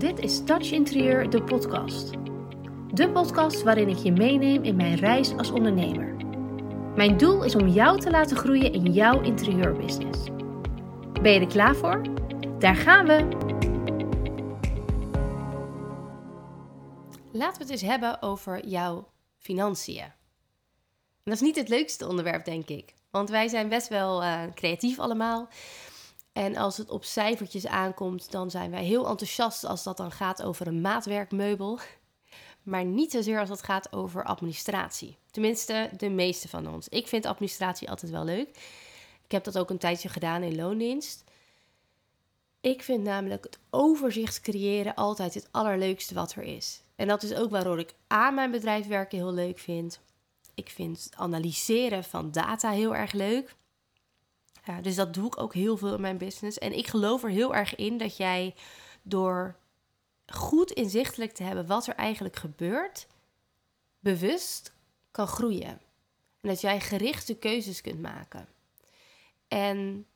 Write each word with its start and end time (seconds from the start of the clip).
Dit 0.00 0.18
is 0.18 0.44
Touch 0.44 0.70
Interieur, 0.70 1.30
de 1.30 1.42
podcast. 1.42 2.10
De 2.94 3.10
podcast 3.12 3.62
waarin 3.62 3.88
ik 3.88 3.96
je 3.96 4.12
meeneem 4.12 4.62
in 4.62 4.76
mijn 4.76 4.94
reis 4.94 5.36
als 5.36 5.50
ondernemer. 5.50 6.16
Mijn 6.96 7.16
doel 7.16 7.44
is 7.44 7.54
om 7.54 7.68
jou 7.68 8.00
te 8.00 8.10
laten 8.10 8.36
groeien 8.36 8.72
in 8.72 8.92
jouw 8.92 9.22
interieurbusiness. 9.22 10.24
Ben 11.22 11.32
je 11.32 11.40
er 11.40 11.46
klaar 11.46 11.76
voor? 11.76 12.02
Daar 12.58 12.76
gaan 12.76 13.06
we! 13.06 13.28
Laten 17.32 17.56
we 17.56 17.62
het 17.62 17.70
eens 17.70 17.80
hebben 17.80 18.22
over 18.22 18.66
jouw 18.66 19.08
financiën. 19.38 20.02
En 20.02 20.12
dat 21.24 21.34
is 21.34 21.40
niet 21.40 21.56
het 21.56 21.68
leukste 21.68 22.08
onderwerp, 22.08 22.44
denk 22.44 22.68
ik. 22.68 22.94
Want 23.10 23.30
wij 23.30 23.48
zijn 23.48 23.68
best 23.68 23.88
wel 23.88 24.22
uh, 24.22 24.42
creatief 24.54 24.98
allemaal. 24.98 25.48
En 26.32 26.56
als 26.56 26.76
het 26.76 26.90
op 26.90 27.04
cijfertjes 27.04 27.66
aankomt, 27.66 28.30
dan 28.30 28.50
zijn 28.50 28.70
wij 28.70 28.84
heel 28.84 29.08
enthousiast 29.08 29.64
als 29.64 29.82
dat 29.82 29.96
dan 29.96 30.12
gaat 30.12 30.42
over 30.42 30.66
een 30.66 30.80
maatwerkmeubel. 30.80 31.78
Maar 32.62 32.84
niet 32.84 33.10
zozeer 33.10 33.40
als 33.40 33.48
het 33.48 33.62
gaat 33.62 33.92
over 33.92 34.24
administratie. 34.24 35.16
Tenminste, 35.30 35.90
de 35.96 36.08
meeste 36.08 36.48
van 36.48 36.68
ons. 36.68 36.88
Ik 36.88 37.08
vind 37.08 37.26
administratie 37.26 37.90
altijd 37.90 38.12
wel 38.12 38.24
leuk. 38.24 38.48
Ik 39.24 39.30
heb 39.30 39.44
dat 39.44 39.58
ook 39.58 39.70
een 39.70 39.78
tijdje 39.78 40.08
gedaan 40.08 40.42
in 40.42 40.56
loondienst. 40.56 41.24
Ik 42.60 42.82
vind 42.82 43.02
namelijk 43.02 43.44
het 43.44 43.58
overzicht 43.70 44.40
creëren 44.40 44.94
altijd 44.94 45.34
het 45.34 45.48
allerleukste 45.50 46.14
wat 46.14 46.32
er 46.32 46.42
is. 46.42 46.82
En 46.96 47.08
dat 47.08 47.22
is 47.22 47.34
ook 47.34 47.50
waarom 47.50 47.78
ik 47.78 47.94
aan 48.06 48.34
mijn 48.34 48.50
bedrijf 48.50 48.86
werken 48.86 49.18
heel 49.18 49.32
leuk 49.32 49.58
vind. 49.58 50.00
Ik 50.54 50.68
vind 50.68 51.04
het 51.04 51.14
analyseren 51.16 52.04
van 52.04 52.30
data 52.30 52.70
heel 52.70 52.94
erg 52.94 53.12
leuk. 53.12 53.56
Ja, 54.64 54.80
dus 54.80 54.94
dat 54.94 55.14
doe 55.14 55.26
ik 55.26 55.40
ook 55.40 55.54
heel 55.54 55.76
veel 55.76 55.94
in 55.94 56.00
mijn 56.00 56.18
business. 56.18 56.58
En 56.58 56.76
ik 56.78 56.86
geloof 56.86 57.22
er 57.22 57.30
heel 57.30 57.54
erg 57.54 57.74
in 57.74 57.98
dat 57.98 58.16
jij 58.16 58.54
door 59.02 59.56
goed 60.26 60.70
inzichtelijk 60.70 61.32
te 61.32 61.42
hebben 61.42 61.66
wat 61.66 61.86
er 61.86 61.94
eigenlijk 61.94 62.36
gebeurt, 62.36 63.06
bewust 63.98 64.72
kan 65.10 65.26
groeien. 65.26 65.80
En 66.40 66.48
dat 66.48 66.60
jij 66.60 66.80
gerichte 66.80 67.34
keuzes 67.34 67.80
kunt 67.80 68.00
maken. 68.00 68.48
En 69.48 70.06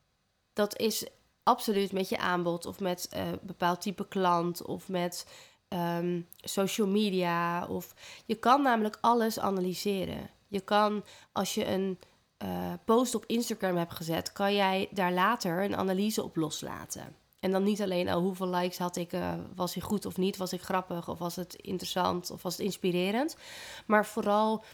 dat 0.53 0.79
is 0.79 1.07
absoluut 1.43 1.93
met 1.93 2.09
je 2.09 2.19
aanbod 2.19 2.67
of 2.67 2.81
met 2.81 3.09
uh, 3.17 3.29
bepaald 3.43 3.81
type 3.81 4.09
klant 4.09 4.63
of 4.63 4.89
met 4.89 5.27
um, 5.69 6.29
social 6.37 6.87
media. 6.87 7.67
Of 7.67 7.95
je 8.27 8.35
kan 8.35 8.63
namelijk 8.63 8.99
alles 9.01 9.39
analyseren. 9.39 10.31
Je 10.49 10.61
kan 10.61 11.05
als 11.33 11.55
je 11.55 11.67
een 11.67 11.99
uh, 12.45 12.73
post 12.85 13.15
op 13.15 13.25
Instagram 13.27 13.77
hebt 13.77 13.95
gezet, 13.95 14.33
kan 14.33 14.55
jij 14.55 14.89
daar 14.91 15.13
later 15.13 15.63
een 15.63 15.77
analyse 15.77 16.23
op 16.23 16.37
loslaten. 16.37 17.17
En 17.41 17.51
dan 17.51 17.63
niet 17.63 17.83
alleen 17.83 18.09
oh, 18.09 18.15
hoeveel 18.15 18.49
likes 18.49 18.79
had 18.79 18.97
ik, 18.97 19.13
uh, 19.13 19.33
was 19.55 19.75
hij 19.75 19.83
goed 19.83 20.07
of 20.07 20.17
niet, 20.17 20.37
was 20.37 20.53
ik 20.53 20.63
grappig 20.63 21.09
of 21.09 21.19
was 21.19 21.37
het 21.37 21.55
interessant 21.55 22.31
of 22.31 22.43
was 22.43 22.57
het 22.57 22.67
inspirerend. 22.67 23.37
Maar 23.87 24.07
vooral 24.07 24.65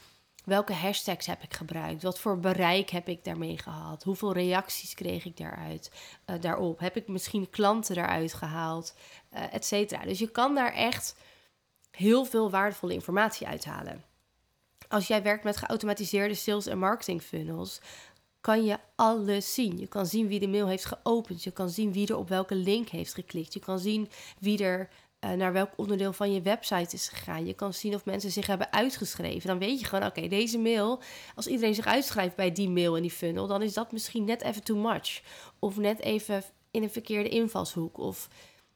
welke 0.45 0.73
hashtags 0.73 1.27
heb 1.27 1.43
ik 1.43 1.55
gebruikt? 1.55 2.03
Wat 2.03 2.19
voor 2.19 2.39
bereik 2.39 2.91
heb 2.91 3.09
ik 3.09 3.25
daarmee 3.25 3.59
gehad? 3.59 4.03
Hoeveel 4.03 4.33
reacties 4.33 4.95
kreeg 4.95 5.25
ik 5.25 5.37
daaruit, 5.37 5.93
uh, 6.27 6.41
daarop? 6.41 6.79
Heb 6.79 6.97
ik 6.97 7.09
misschien 7.09 7.51
klanten 7.51 7.95
daaruit 7.95 8.33
gehaald? 8.33 8.95
Et 9.31 9.65
cetera. 9.65 10.05
Dus 10.05 10.19
je 10.19 10.31
kan 10.31 10.55
daar 10.55 10.73
echt 10.73 11.17
heel 11.91 12.25
veel 12.25 12.51
waardevolle 12.51 12.93
informatie 12.93 13.47
uithalen 13.47 14.05
als 14.91 15.07
jij 15.07 15.23
werkt 15.23 15.45
met 15.45 15.57
geautomatiseerde 15.57 16.35
sales- 16.35 16.67
en 16.67 16.79
marketing 16.79 17.23
funnels, 17.23 17.81
kan 18.41 18.65
je 18.65 18.79
alles 18.97 19.55
zien. 19.55 19.79
Je 19.79 19.87
kan 19.87 20.07
zien 20.07 20.29
wie 20.29 20.41
de 20.41 20.49
mail 20.49 20.69
heeft 20.69 20.85
geopend. 20.85 21.43
Je 21.43 21.51
kan 21.51 21.71
zien 21.71 21.93
wie 21.93 22.07
er 22.07 22.17
op 22.17 22.29
welke 22.29 22.55
link 22.55 22.89
heeft 22.89 23.15
geklikt. 23.15 23.55
Je 23.55 23.61
kan 23.61 23.79
zien 23.79 24.09
wie 24.39 24.65
er 24.65 24.89
uh, 25.25 25.31
naar 25.31 25.53
welk 25.53 25.71
onderdeel 25.77 26.13
van 26.13 26.33
je 26.33 26.43
website 26.43 26.95
is 26.95 27.09
gegaan. 27.09 27.47
Je 27.47 27.55
kan 27.55 27.75
zien 27.75 27.95
of 27.95 28.05
mensen 28.05 28.31
zich 28.31 28.47
hebben 28.47 28.73
uitgeschreven. 28.73 29.49
Dan 29.49 29.59
weet 29.59 29.81
je 29.81 29.87
gewoon, 29.87 30.07
oké, 30.07 30.29
deze 30.29 30.59
mail, 30.59 31.01
als 31.35 31.47
iedereen 31.47 31.75
zich 31.75 31.87
uitschrijft 31.87 32.37
bij 32.37 32.53
die 32.53 32.71
mail 32.71 32.97
in 32.97 33.03
die 33.03 33.11
funnel, 33.11 33.47
dan 33.47 33.63
is 33.63 33.73
dat 33.73 33.93
misschien 33.93 34.25
net 34.25 34.43
even 34.43 34.63
too 34.63 34.77
much. 34.77 35.23
Of 35.59 35.77
net 35.77 36.01
even 36.01 36.45
in 36.71 36.83
een 36.83 36.91
verkeerde 36.91 37.29
invalshoek. 37.29 37.99
Of 37.99 38.29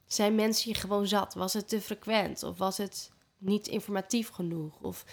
zijn 0.06 0.34
mensen 0.34 0.70
je 0.70 0.78
gewoon 0.78 1.06
zat? 1.06 1.34
Was 1.34 1.52
het 1.52 1.68
te 1.68 1.80
frequent? 1.80 2.42
Of 2.42 2.58
was 2.58 2.76
het 2.76 3.10
niet 3.38 3.68
informatief 3.68 4.28
genoeg? 4.28 4.80
Of 4.80 5.04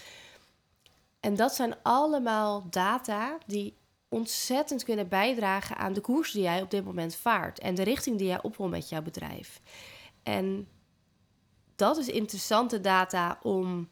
en 1.21 1.35
dat 1.35 1.55
zijn 1.55 1.75
allemaal 1.81 2.69
data 2.69 3.37
die 3.45 3.77
ontzettend 4.09 4.83
kunnen 4.83 5.07
bijdragen 5.07 5.77
aan 5.77 5.93
de 5.93 6.01
koers 6.01 6.31
die 6.31 6.41
jij 6.41 6.61
op 6.61 6.71
dit 6.71 6.85
moment 6.85 7.15
vaart 7.15 7.59
en 7.59 7.75
de 7.75 7.83
richting 7.83 8.17
die 8.17 8.27
jij 8.27 8.41
op 8.41 8.57
wil 8.57 8.67
met 8.67 8.89
jouw 8.89 9.01
bedrijf. 9.01 9.61
En 10.23 10.67
dat 11.75 11.97
is 11.97 12.07
interessante 12.07 12.81
data 12.81 13.39
om 13.43 13.89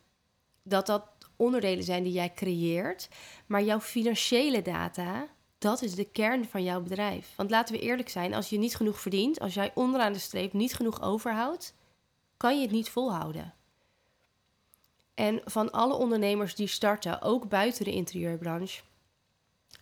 dat 0.63 0.85
dat 0.85 1.03
onderdelen 1.35 1.83
zijn 1.83 2.03
die 2.03 2.11
jij 2.11 2.33
creëert, 2.33 3.09
maar 3.45 3.63
jouw 3.63 3.79
financiële 3.79 4.61
data, 4.61 5.27
dat 5.57 5.81
is 5.81 5.95
de 5.95 6.11
kern 6.11 6.45
van 6.45 6.63
jouw 6.63 6.81
bedrijf. 6.81 7.33
Want 7.35 7.49
laten 7.49 7.75
we 7.75 7.81
eerlijk 7.81 8.09
zijn, 8.09 8.33
als 8.33 8.49
je 8.49 8.57
niet 8.57 8.75
genoeg 8.75 8.99
verdient, 8.99 9.39
als 9.39 9.53
jij 9.53 9.71
onderaan 9.73 10.13
de 10.13 10.19
streep 10.19 10.53
niet 10.53 10.73
genoeg 10.73 11.01
overhoudt, 11.01 11.75
kan 12.37 12.55
je 12.55 12.61
het 12.61 12.71
niet 12.71 12.89
volhouden. 12.89 13.53
En 15.19 15.41
van 15.45 15.71
alle 15.71 15.93
ondernemers 15.93 16.55
die 16.55 16.67
starten, 16.67 17.21
ook 17.21 17.49
buiten 17.49 17.85
de 17.85 17.91
interieurbranche, 17.91 18.81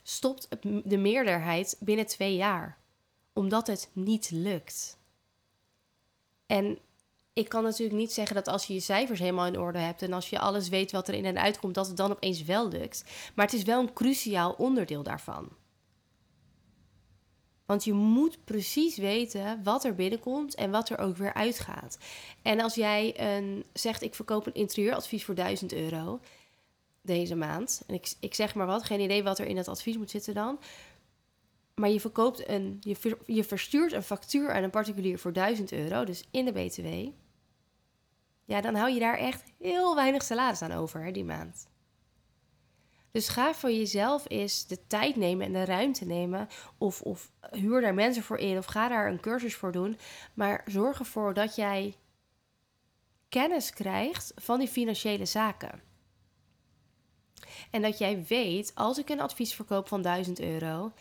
stopt 0.04 0.48
de 0.84 0.98
meerderheid 0.98 1.78
binnen 1.80 2.06
twee 2.06 2.36
jaar. 2.36 2.78
Omdat 3.34 3.68
het 3.68 3.90
niet 3.94 4.30
lukt. 4.32 4.98
En 6.46 6.80
ik 7.34 7.50
kan 7.50 7.64
natuurlijk 7.64 8.00
niet 8.00 8.14
zeggen 8.14 8.36
dat 8.36 8.48
als 8.48 8.66
je 8.66 8.74
je 8.74 8.80
cijfers 8.80 9.20
helemaal 9.20 9.46
in 9.46 9.60
orde 9.60 9.80
hebt 9.80 10.02
en 10.02 10.14
als 10.14 10.30
je 10.30 10.40
alles 10.40 10.70
weet 10.70 10.92
wat 10.92 11.08
er 11.08 11.14
in 11.14 11.26
en 11.26 11.40
uitkomt, 11.40 11.76
dat 11.76 11.88
het 11.88 11.98
dan 11.98 12.12
opeens 12.12 12.44
wel 12.44 12.68
lukt. 12.68 13.04
Maar 13.36 13.46
het 13.46 13.56
is 13.56 13.64
wel 13.64 13.80
een 13.80 13.94
cruciaal 13.94 14.52
onderdeel 14.52 15.04
daarvan. 15.04 15.50
Want 17.68 17.84
je 17.84 17.94
moet 17.94 18.44
precies 18.44 18.98
weten 18.98 19.64
wat 19.64 19.84
er 19.84 19.96
binnenkomt 19.96 20.56
en 20.56 20.72
wat 20.72 20.90
er 20.90 20.98
ook 20.98 21.18
weer 21.18 21.34
uitgaat. 21.34 21.98
En 22.42 22.60
als 22.60 22.76
jij 22.76 23.20
een, 23.20 23.66
zegt, 23.74 24.02
ik 24.02 24.16
verkoop 24.16 24.46
een 24.46 24.54
interieuradvies 24.54 25.26
voor 25.26 25.36
1000 25.36 25.74
euro 25.74 26.20
deze 27.02 27.36
maand. 27.36 27.84
En 27.88 27.94
ik, 27.94 28.14
ik 28.20 28.34
zeg 28.34 28.56
maar 28.56 28.66
wat, 28.66 28.84
geen 28.84 29.00
idee 29.00 29.24
wat 29.24 29.40
er 29.40 29.46
in 29.46 29.56
dat 29.56 29.68
advies 29.68 29.98
moet 29.98 30.10
zitten 30.10 30.34
dan. 30.34 30.60
Maar 31.76 31.90
je 31.90 32.00
verkoopt 32.00 32.50
een, 32.50 32.78
je, 32.82 33.18
je 33.26 33.44
verstuurt 33.44 33.92
een 33.92 34.04
factuur 34.04 34.52
aan 34.52 34.64
een 34.64 34.70
particulier 34.70 35.20
voor 35.20 35.34
1000 35.34 35.72
euro, 35.72 36.04
dus 36.04 36.24
in 36.32 36.46
de 36.46 36.52
BTW. 36.52 36.88
Ja, 38.46 38.62
dan 38.62 38.76
hou 38.76 38.92
je 38.92 39.00
daar 39.00 39.18
echt 39.18 39.44
heel 39.60 39.96
weinig 39.96 40.24
salaris 40.24 40.62
aan 40.62 40.72
over 40.72 41.04
hè, 41.04 41.12
die 41.12 41.26
maand. 41.26 41.68
Dus 43.12 43.30
ga 43.30 43.54
voor 43.54 43.72
jezelf 43.72 44.26
eens 44.28 44.68
de 44.68 44.88
tijd 44.88 45.16
nemen 45.16 45.46
en 45.46 45.54
de 45.54 45.66
ruimte 45.66 46.06
nemen. 46.06 46.48
Of, 46.78 47.02
of 47.02 47.32
huur 47.52 47.82
daar 47.82 47.94
mensen 47.94 48.24
voor 48.24 48.38
in 48.38 48.58
of 48.58 48.66
ga 48.66 48.88
daar 48.88 49.08
een 49.08 49.20
cursus 49.20 49.56
voor 49.56 49.72
doen. 49.72 49.98
Maar 50.34 50.64
zorg 50.66 51.00
ervoor 51.00 51.34
dat 51.34 51.56
jij 51.56 51.96
kennis 53.30 53.74
krijgt 53.74 54.32
van 54.36 54.60
die 54.60 54.68
financiële 54.68 55.26
zaken. 55.26 55.82
En 57.72 57.82
dat 57.82 57.98
jij 57.98 58.26
weet, 58.28 58.72
als 58.76 58.98
ik 58.98 59.10
een 59.10 59.22
advies 59.22 59.54
verkoop 59.54 59.88
van 59.88 60.02
1000 60.02 60.40
euro, 60.40 60.94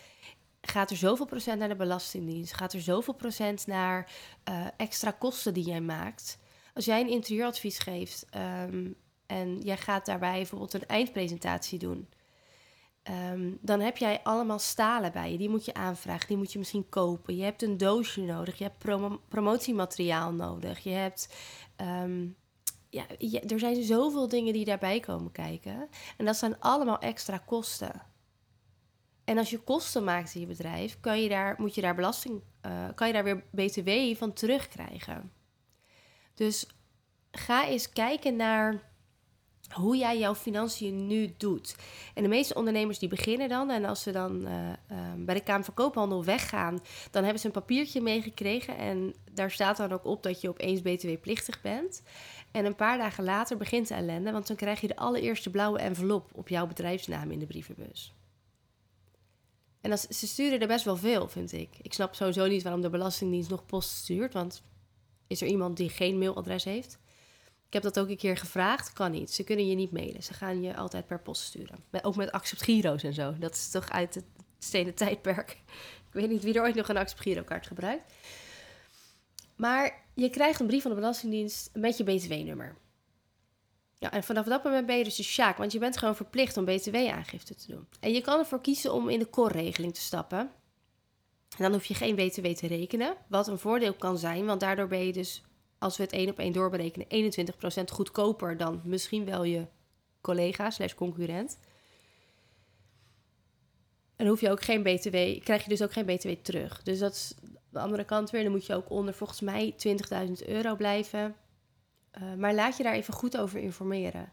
gaat 0.60 0.90
er 0.90 0.96
zoveel 0.96 1.26
procent 1.26 1.58
naar 1.58 1.68
de 1.68 1.76
Belastingdienst, 1.76 2.54
gaat 2.54 2.72
er 2.72 2.80
zoveel 2.80 3.14
procent 3.14 3.66
naar 3.66 4.12
uh, 4.48 4.66
extra 4.76 5.10
kosten 5.10 5.54
die 5.54 5.64
jij 5.64 5.80
maakt. 5.80 6.38
Als 6.74 6.84
jij 6.84 7.00
een 7.00 7.08
interieuradvies 7.08 7.78
geeft 7.78 8.26
um, 8.36 8.96
en 9.26 9.60
jij 9.60 9.76
gaat 9.76 10.06
daarbij 10.06 10.36
bijvoorbeeld 10.36 10.74
een 10.74 10.86
eindpresentatie 10.86 11.78
doen. 11.78 12.08
Ehm, 13.02 13.50
dan 13.60 13.80
heb 13.80 13.96
jij 13.96 14.20
allemaal 14.22 14.58
stalen 14.58 15.12
bij 15.12 15.32
je. 15.32 15.38
Die 15.38 15.48
moet 15.48 15.64
je 15.64 15.74
aanvragen, 15.74 16.28
die 16.28 16.36
moet 16.36 16.52
je 16.52 16.58
misschien 16.58 16.88
kopen. 16.88 17.36
Je 17.36 17.42
hebt 17.42 17.62
een 17.62 17.76
doosje 17.76 18.20
nodig, 18.20 18.58
je 18.58 18.64
hebt 18.64 19.08
promotiemateriaal 19.28 20.32
nodig. 20.32 20.78
Je 20.78 20.90
hebt. 20.90 21.34
Ehm, 21.76 22.26
ja, 22.90 23.06
er 23.48 23.58
zijn 23.58 23.82
zoveel 23.82 24.28
dingen 24.28 24.52
die 24.52 24.64
daarbij 24.64 25.00
komen 25.00 25.32
kijken. 25.32 25.88
En 26.16 26.24
dat 26.24 26.36
zijn 26.36 26.60
allemaal 26.60 26.98
extra 26.98 27.38
kosten. 27.38 28.02
En 29.24 29.38
als 29.38 29.50
je 29.50 29.58
kosten 29.58 30.04
maakt 30.04 30.34
in 30.34 30.40
je 30.40 30.46
bedrijf, 30.46 31.00
kan 31.00 31.22
je 31.22 31.28
daar, 31.28 31.54
moet 31.58 31.74
je 31.74 31.80
daar 31.80 31.94
belasting, 31.94 32.42
uh, 32.66 32.88
kan 32.94 33.06
je 33.06 33.12
daar 33.12 33.24
weer 33.24 33.44
BTW 33.50 34.16
van 34.16 34.32
terugkrijgen. 34.32 35.32
Dus 36.34 36.66
ga 37.30 37.66
eens 37.66 37.88
kijken 37.88 38.36
naar 38.36 38.82
hoe 39.72 39.96
jij 39.96 40.18
jouw 40.18 40.34
financiën 40.34 41.06
nu 41.06 41.34
doet. 41.36 41.76
En 42.14 42.22
de 42.22 42.28
meeste 42.28 42.54
ondernemers 42.54 42.98
die 42.98 43.08
beginnen 43.08 43.48
dan, 43.48 43.70
en 43.70 43.84
als 43.84 44.02
ze 44.02 44.12
dan 44.12 44.46
uh, 44.46 44.68
uh, 44.68 44.98
bij 45.16 45.34
de 45.34 45.42
Kamer 45.42 45.64
van 45.64 45.74
Koophandel 45.74 46.24
weggaan, 46.24 46.80
dan 47.10 47.22
hebben 47.22 47.40
ze 47.40 47.46
een 47.46 47.52
papiertje 47.52 48.00
meegekregen 48.00 48.76
en 48.76 49.14
daar 49.32 49.50
staat 49.50 49.76
dan 49.76 49.92
ook 49.92 50.04
op 50.04 50.22
dat 50.22 50.40
je 50.40 50.48
opeens 50.48 50.82
BTW-plichtig 50.82 51.60
bent. 51.60 52.02
En 52.50 52.64
een 52.64 52.74
paar 52.74 52.98
dagen 52.98 53.24
later 53.24 53.56
begint 53.56 53.88
de 53.88 53.94
ellende, 53.94 54.32
want 54.32 54.46
dan 54.46 54.56
krijg 54.56 54.80
je 54.80 54.86
de 54.86 54.96
allereerste 54.96 55.50
blauwe 55.50 55.78
envelop 55.78 56.30
op 56.34 56.48
jouw 56.48 56.66
bedrijfsnaam 56.66 57.30
in 57.30 57.38
de 57.38 57.46
brievenbus. 57.46 58.14
En 59.80 59.90
dat, 59.90 60.06
ze 60.10 60.26
sturen 60.26 60.60
er 60.60 60.66
best 60.66 60.84
wel 60.84 60.96
veel, 60.96 61.28
vind 61.28 61.52
ik. 61.52 61.68
Ik 61.82 61.92
snap 61.92 62.14
sowieso 62.14 62.46
niet 62.46 62.62
waarom 62.62 62.80
de 62.80 62.90
Belastingdienst 62.90 63.50
nog 63.50 63.66
post 63.66 63.90
stuurt, 63.90 64.32
want 64.32 64.62
is 65.26 65.40
er 65.40 65.48
iemand 65.48 65.76
die 65.76 65.88
geen 65.88 66.18
mailadres 66.18 66.64
heeft. 66.64 66.98
Ik 67.66 67.72
heb 67.72 67.82
dat 67.82 67.98
ook 67.98 68.08
een 68.08 68.16
keer 68.16 68.36
gevraagd. 68.36 68.92
Kan 68.92 69.10
niet. 69.10 69.30
Ze 69.30 69.44
kunnen 69.44 69.68
je 69.68 69.74
niet 69.74 69.92
mailen. 69.92 70.22
Ze 70.22 70.34
gaan 70.34 70.62
je 70.62 70.76
altijd 70.76 71.06
per 71.06 71.20
post 71.20 71.42
sturen. 71.42 71.84
Ook 72.02 72.16
met 72.16 72.32
accept 72.32 72.62
giro's 72.62 73.02
en 73.02 73.14
zo. 73.14 73.38
Dat 73.38 73.54
is 73.54 73.70
toch 73.70 73.90
uit 73.90 74.14
het 74.14 74.24
stenen 74.58 74.94
tijdperk. 74.94 75.50
Ik 76.06 76.12
weet 76.12 76.28
niet 76.30 76.42
wie 76.42 76.54
er 76.54 76.62
ooit 76.62 76.74
nog 76.74 76.88
een 76.88 76.96
accept 76.96 77.20
giro 77.20 77.42
kaart 77.42 77.66
gebruikt. 77.66 78.12
Maar 79.56 80.04
je 80.14 80.30
krijgt 80.30 80.60
een 80.60 80.66
brief 80.66 80.82
van 80.82 80.90
de 80.90 80.96
Belastingdienst 80.96 81.70
met 81.72 81.96
je 81.96 82.04
BTW-nummer. 82.04 82.76
Ja, 83.98 84.12
en 84.12 84.22
vanaf 84.22 84.46
dat 84.46 84.64
moment 84.64 84.86
ben 84.86 84.98
je 84.98 85.04
dus 85.04 85.16
de 85.16 85.22
sjaak, 85.22 85.56
want 85.56 85.72
je 85.72 85.78
bent 85.78 85.96
gewoon 85.96 86.16
verplicht 86.16 86.56
om 86.56 86.64
BTW-aangifte 86.64 87.54
te 87.54 87.72
doen. 87.72 87.86
En 88.00 88.12
je 88.12 88.20
kan 88.20 88.38
ervoor 88.38 88.60
kiezen 88.60 88.92
om 88.92 89.08
in 89.08 89.18
de 89.18 89.30
core-regeling 89.30 89.94
te 89.94 90.00
stappen. 90.00 90.38
En 91.56 91.62
dan 91.62 91.72
hoef 91.72 91.84
je 91.84 91.94
geen 91.94 92.14
BTW 92.14 92.46
te 92.46 92.66
rekenen, 92.66 93.16
wat 93.28 93.48
een 93.48 93.58
voordeel 93.58 93.94
kan 93.94 94.18
zijn, 94.18 94.46
want 94.46 94.60
daardoor 94.60 94.86
ben 94.86 95.06
je 95.06 95.12
dus, 95.12 95.42
als 95.78 95.96
we 95.96 96.02
het 96.02 96.12
één 96.12 96.28
op 96.30 96.38
één 96.38 96.52
doorberekenen, 96.52 97.32
21% 97.80 97.84
goedkoper 97.92 98.56
dan 98.56 98.80
misschien 98.84 99.24
wel 99.24 99.44
je 99.44 99.66
collega 100.20 100.70
slash 100.70 100.94
concurrent. 100.94 101.58
En 104.16 104.26
hoef 104.26 104.40
je 104.40 104.50
ook 104.50 104.62
geen 104.62 104.82
BTW, 104.82 105.42
krijg 105.44 105.62
je 105.62 105.68
dus 105.68 105.82
ook 105.82 105.92
geen 105.92 106.06
BTW 106.06 106.28
terug. 106.28 106.82
Dus 106.82 106.98
dat 106.98 107.12
is 107.12 107.34
de 107.76 107.78
andere 107.78 108.04
kant 108.04 108.30
weer. 108.30 108.42
Dan 108.42 108.52
moet 108.52 108.66
je 108.66 108.74
ook 108.74 108.90
onder 108.90 109.14
volgens 109.14 109.40
mij 109.40 109.74
20.000 110.26 110.46
euro 110.46 110.76
blijven. 110.76 111.36
Uh, 112.18 112.34
maar 112.34 112.54
laat 112.54 112.76
je 112.76 112.82
daar 112.82 112.94
even 112.94 113.14
goed 113.14 113.36
over 113.36 113.60
informeren. 113.60 114.32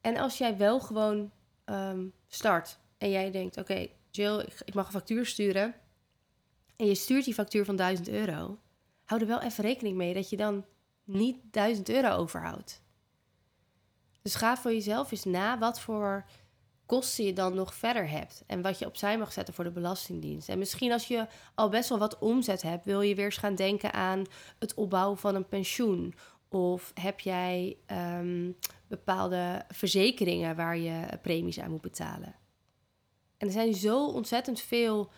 En 0.00 0.16
als 0.16 0.38
jij 0.38 0.56
wel 0.56 0.80
gewoon 0.80 1.30
um, 1.64 2.12
start 2.28 2.78
en 2.98 3.10
jij 3.10 3.30
denkt: 3.30 3.56
Oké, 3.56 3.86
Jill, 4.10 4.38
ik, 4.38 4.60
ik, 4.64 4.74
mag 4.74 4.86
een 4.86 4.92
factuur 4.92 5.26
sturen. 5.26 5.74
En 6.76 6.86
je 6.86 6.94
stuurt 6.94 7.24
die 7.24 7.34
factuur 7.34 7.64
van 7.64 7.76
1000 7.76 8.08
euro. 8.08 8.58
Hou 9.12 9.24
er 9.24 9.30
wel 9.30 9.42
even 9.42 9.64
rekening 9.64 9.96
mee 9.96 10.14
dat 10.14 10.30
je 10.30 10.36
dan 10.36 10.64
niet 11.04 11.36
1000 11.50 11.88
euro 11.88 12.08
overhoudt. 12.08 12.82
Dus 14.22 14.34
ga 14.34 14.56
voor 14.56 14.72
jezelf 14.72 15.10
eens 15.10 15.24
na 15.24 15.58
wat 15.58 15.80
voor 15.80 16.24
kosten 16.86 17.24
je 17.24 17.32
dan 17.32 17.54
nog 17.54 17.74
verder 17.74 18.08
hebt. 18.08 18.44
En 18.46 18.62
wat 18.62 18.78
je 18.78 18.86
opzij 18.86 19.18
mag 19.18 19.32
zetten 19.32 19.54
voor 19.54 19.64
de 19.64 19.70
Belastingdienst. 19.70 20.48
En 20.48 20.58
misschien 20.58 20.92
als 20.92 21.08
je 21.08 21.26
al 21.54 21.68
best 21.68 21.88
wel 21.88 21.98
wat 21.98 22.18
omzet 22.18 22.62
hebt, 22.62 22.84
wil 22.84 23.00
je 23.00 23.14
weer 23.14 23.24
eens 23.24 23.36
gaan 23.36 23.54
denken 23.54 23.92
aan 23.92 24.24
het 24.58 24.74
opbouwen 24.74 25.18
van 25.18 25.34
een 25.34 25.48
pensioen. 25.48 26.14
Of 26.48 26.90
heb 26.94 27.20
jij 27.20 27.76
ehm, 27.86 28.50
bepaalde 28.86 29.64
verzekeringen 29.68 30.56
waar 30.56 30.76
je 30.76 31.18
premies 31.22 31.60
aan 31.60 31.70
moet 31.70 31.80
betalen? 31.80 32.34
En 33.36 33.46
er 33.46 33.52
zijn 33.52 33.74
zo 33.74 34.06
ontzettend 34.06 34.60
veel 34.60 35.10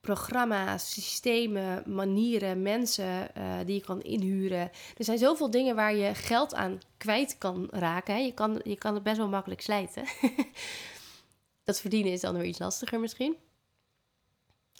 programma's, 0.00 0.92
systemen, 0.92 1.94
manieren, 1.94 2.62
mensen 2.62 3.30
uh, 3.38 3.58
die 3.64 3.74
je 3.74 3.80
kan 3.80 4.02
inhuren. 4.02 4.70
Er 4.96 5.04
zijn 5.04 5.18
zoveel 5.18 5.50
dingen 5.50 5.74
waar 5.74 5.94
je 5.94 6.14
geld 6.14 6.54
aan 6.54 6.80
kwijt 6.96 7.38
kan 7.38 7.68
raken. 7.70 8.14
Hè? 8.14 8.20
Je, 8.20 8.34
kan, 8.34 8.60
je 8.64 8.76
kan 8.76 8.94
het 8.94 9.02
best 9.02 9.16
wel 9.16 9.28
makkelijk 9.28 9.60
slijten. 9.60 10.04
dat 11.64 11.80
verdienen 11.80 12.12
is 12.12 12.20
dan 12.20 12.34
weer 12.34 12.44
iets 12.44 12.58
lastiger 12.58 13.00
misschien. 13.00 13.36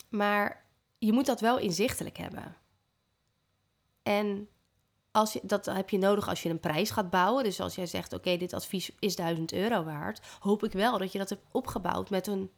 Maar 0.09 0.65
je 0.99 1.13
moet 1.13 1.27
dat 1.27 1.41
wel 1.41 1.59
inzichtelijk 1.59 2.17
hebben. 2.17 2.57
En 4.03 4.49
als 5.11 5.33
je, 5.33 5.41
dat 5.43 5.67
heb 5.67 5.91
je 5.91 5.99
nodig 5.99 6.29
als 6.29 6.43
je 6.43 6.49
een 6.49 6.61
prijs 6.61 6.91
gaat 6.91 7.11
bouwen. 7.11 7.45
Dus 7.45 7.61
als 7.61 7.75
jij 7.75 7.87
zegt, 7.87 8.13
oké, 8.13 8.37
dit 8.37 8.53
advies 8.53 8.91
is 8.99 9.17
1000 9.17 9.53
euro 9.53 9.85
waard, 9.85 10.21
hoop 10.39 10.65
ik 10.65 10.73
wel 10.73 10.99
dat 10.99 11.13
je 11.13 11.19
dat 11.19 11.29
hebt 11.29 11.45
opgebouwd 11.51 12.11
met 12.11 12.27
een, 12.27 12.51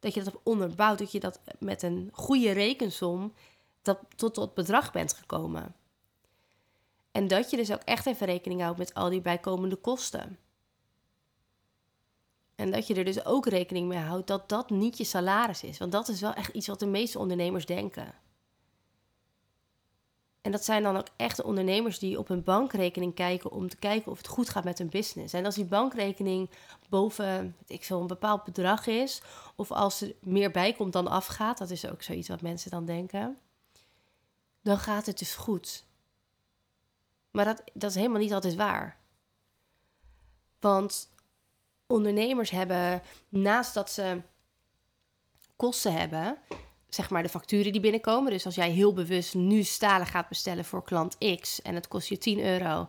dat 0.00 0.14
je 0.14 0.22
dat 0.22 0.32
hebt 0.32 0.44
onderbouwd, 0.44 0.98
dat 0.98 1.12
je 1.12 1.20
dat 1.20 1.40
met 1.58 1.82
een 1.82 2.08
goede 2.12 2.50
rekensom 2.50 3.32
dat 3.82 3.98
tot 4.16 4.34
dat 4.34 4.54
bedrag 4.54 4.92
bent 4.92 5.12
gekomen. 5.12 5.74
En 7.12 7.28
dat 7.28 7.50
je 7.50 7.56
dus 7.56 7.72
ook 7.72 7.82
echt 7.84 8.06
even 8.06 8.26
rekening 8.26 8.60
houdt 8.60 8.78
met 8.78 8.94
al 8.94 9.08
die 9.08 9.20
bijkomende 9.20 9.76
kosten. 9.76 10.38
En 12.54 12.70
dat 12.70 12.86
je 12.86 12.94
er 12.94 13.04
dus 13.04 13.24
ook 13.24 13.46
rekening 13.46 13.88
mee 13.88 13.98
houdt 13.98 14.26
dat 14.26 14.48
dat 14.48 14.70
niet 14.70 14.98
je 14.98 15.04
salaris 15.04 15.62
is. 15.62 15.78
Want 15.78 15.92
dat 15.92 16.08
is 16.08 16.20
wel 16.20 16.34
echt 16.34 16.54
iets 16.54 16.66
wat 16.66 16.78
de 16.78 16.86
meeste 16.86 17.18
ondernemers 17.18 17.66
denken. 17.66 18.14
En 20.42 20.52
dat 20.52 20.64
zijn 20.64 20.82
dan 20.82 20.96
ook 20.96 21.06
echte 21.16 21.44
ondernemers 21.44 21.98
die 21.98 22.18
op 22.18 22.28
hun 22.28 22.42
bankrekening 22.42 23.14
kijken 23.14 23.50
om 23.50 23.68
te 23.68 23.76
kijken 23.76 24.12
of 24.12 24.18
het 24.18 24.26
goed 24.26 24.48
gaat 24.48 24.64
met 24.64 24.78
hun 24.78 24.88
business. 24.88 25.34
En 25.34 25.44
als 25.44 25.54
die 25.54 25.64
bankrekening 25.64 26.50
boven 26.88 27.56
ik 27.66 27.84
veel, 27.84 28.00
een 28.00 28.06
bepaald 28.06 28.44
bedrag 28.44 28.86
is, 28.86 29.22
of 29.56 29.70
als 29.70 30.00
er 30.00 30.14
meer 30.20 30.50
bij 30.50 30.72
komt 30.72 30.92
dan 30.92 31.06
afgaat, 31.06 31.58
dat 31.58 31.70
is 31.70 31.86
ook 31.86 32.02
zoiets 32.02 32.28
wat 32.28 32.40
mensen 32.40 32.70
dan 32.70 32.84
denken, 32.84 33.38
dan 34.62 34.78
gaat 34.78 35.06
het 35.06 35.18
dus 35.18 35.34
goed. 35.34 35.84
Maar 37.30 37.44
dat, 37.44 37.62
dat 37.72 37.90
is 37.90 37.96
helemaal 37.96 38.20
niet 38.20 38.32
altijd 38.32 38.54
waar. 38.54 38.98
Want 40.60 41.10
ondernemers 41.86 42.50
hebben, 42.50 43.02
naast 43.28 43.74
dat 43.74 43.90
ze 43.90 44.20
kosten 45.56 45.92
hebben, 45.92 46.38
zeg 46.90 47.10
maar 47.10 47.22
de 47.22 47.28
facturen 47.28 47.72
die 47.72 47.80
binnenkomen. 47.80 48.32
Dus 48.32 48.46
als 48.46 48.54
jij 48.54 48.70
heel 48.70 48.92
bewust 48.92 49.34
nu 49.34 49.62
stalen 49.62 50.06
gaat 50.06 50.28
bestellen 50.28 50.64
voor 50.64 50.84
klant 50.84 51.18
X 51.40 51.62
en 51.62 51.74
het 51.74 51.88
kost 51.88 52.08
je 52.08 52.18
10 52.18 52.40
euro, 52.40 52.88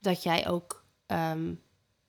dat 0.00 0.22
jij 0.22 0.48
ook 0.48 0.84
um, 1.06 1.60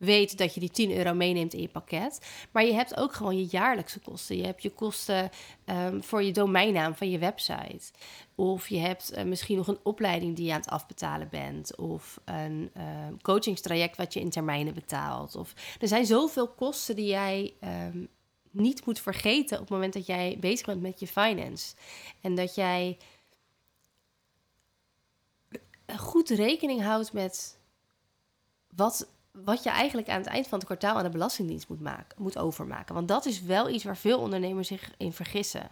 weet 0.03 0.37
dat 0.37 0.53
je 0.53 0.59
die 0.59 0.69
10 0.69 0.91
euro 0.91 1.13
meeneemt 1.13 1.53
in 1.53 1.61
je 1.61 1.67
pakket. 1.67 2.25
Maar 2.51 2.65
je 2.65 2.73
hebt 2.73 2.97
ook 2.97 3.13
gewoon 3.13 3.37
je 3.37 3.45
jaarlijkse 3.45 3.99
kosten. 3.99 4.37
Je 4.37 4.45
hebt 4.45 4.63
je 4.63 4.69
kosten 4.69 5.29
um, 5.65 6.03
voor 6.03 6.23
je 6.23 6.31
domeinnaam 6.31 6.95
van 6.95 7.09
je 7.09 7.17
website. 7.17 7.91
Of 8.35 8.69
je 8.69 8.77
hebt 8.77 9.17
uh, 9.17 9.23
misschien 9.23 9.57
nog 9.57 9.67
een 9.67 9.79
opleiding 9.83 10.35
die 10.35 10.45
je 10.45 10.51
aan 10.51 10.59
het 10.59 10.69
afbetalen 10.69 11.27
bent. 11.29 11.75
Of 11.75 12.19
een 12.25 12.71
uh, 12.77 12.83
coachingstraject 13.21 13.97
wat 13.97 14.13
je 14.13 14.19
in 14.19 14.29
termijnen 14.29 14.73
betaalt. 14.73 15.35
Of 15.35 15.53
er 15.79 15.87
zijn 15.87 16.05
zoveel 16.05 16.47
kosten 16.47 16.95
die 16.95 17.07
jij 17.07 17.53
niet 18.53 18.85
moet 18.85 18.99
vergeten 18.99 19.55
op 19.57 19.63
het 19.63 19.73
moment 19.73 19.93
dat 19.93 20.05
jij 20.05 20.37
bezig 20.39 20.65
bent 20.65 20.81
met 20.81 20.99
je 20.99 21.07
finance. 21.07 21.75
En 22.21 22.35
dat 22.35 22.55
jij 22.55 22.97
goed 25.97 26.29
rekening 26.29 26.81
houdt 26.81 27.13
met 27.13 27.57
wat, 28.75 29.07
wat 29.31 29.63
je 29.63 29.69
eigenlijk 29.69 30.09
aan 30.09 30.17
het 30.17 30.27
eind 30.27 30.47
van 30.47 30.57
het 30.57 30.67
kwartaal 30.67 30.97
aan 30.97 31.03
de 31.03 31.09
Belastingdienst 31.09 31.69
moet, 31.69 31.81
maken, 31.81 32.21
moet 32.21 32.37
overmaken. 32.37 32.95
Want 32.95 33.07
dat 33.07 33.25
is 33.25 33.41
wel 33.41 33.69
iets 33.69 33.83
waar 33.83 33.97
veel 33.97 34.19
ondernemers 34.19 34.67
zich 34.67 34.93
in 34.97 35.13
vergissen. 35.13 35.69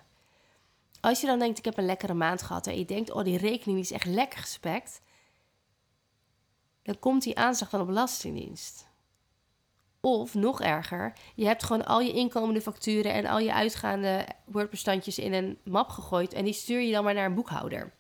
Als 1.02 1.22
je 1.22 1.28
dan 1.28 1.40
denkt, 1.40 1.58
ik 1.58 1.66
heb 1.66 1.78
een 1.78 1.86
lekkere 1.86 2.14
maand 2.14 2.42
gehad 2.42 2.68
en 2.68 2.78
je 2.78 2.86
denkt, 2.86 3.12
oh 3.12 3.24
die 3.24 3.38
rekening 3.38 3.80
is 3.80 3.92
echt 3.92 4.06
lekker 4.06 4.40
gespekt, 4.40 5.02
dan 6.84 7.00
komt 7.00 7.24
die 7.24 7.38
aanslag 7.38 7.70
van 7.70 7.80
de 7.80 7.86
Belastingdienst. 7.86 8.90
Of 10.02 10.34
nog 10.34 10.62
erger, 10.62 11.14
je 11.36 11.46
hebt 11.46 11.64
gewoon 11.64 11.86
al 11.86 12.00
je 12.00 12.14
inkomende 12.14 12.62
facturen 12.62 13.14
en 13.14 13.26
al 13.26 13.40
je 13.40 13.54
uitgaande 13.54 14.28
Word-bestandjes 14.46 15.20
in 15.20 15.34
een 15.34 15.58
map 15.64 15.90
gegooid 15.90 16.34
en 16.34 16.44
die 16.46 16.54
stuur 16.54 16.80
je 16.80 16.92
dan 16.92 17.04
maar 17.04 17.14
naar 17.14 17.26
een 17.26 17.34
boekhouder. 17.34 17.94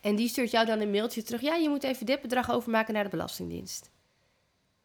En 0.00 0.16
die 0.16 0.28
stuurt 0.28 0.50
jou 0.50 0.66
dan 0.66 0.80
een 0.80 0.90
mailtje 0.90 1.22
terug. 1.22 1.40
Ja, 1.40 1.54
je 1.54 1.68
moet 1.68 1.84
even 1.84 2.06
dit 2.06 2.20
bedrag 2.20 2.50
overmaken 2.50 2.94
naar 2.94 3.04
de 3.04 3.10
Belastingdienst. 3.10 3.90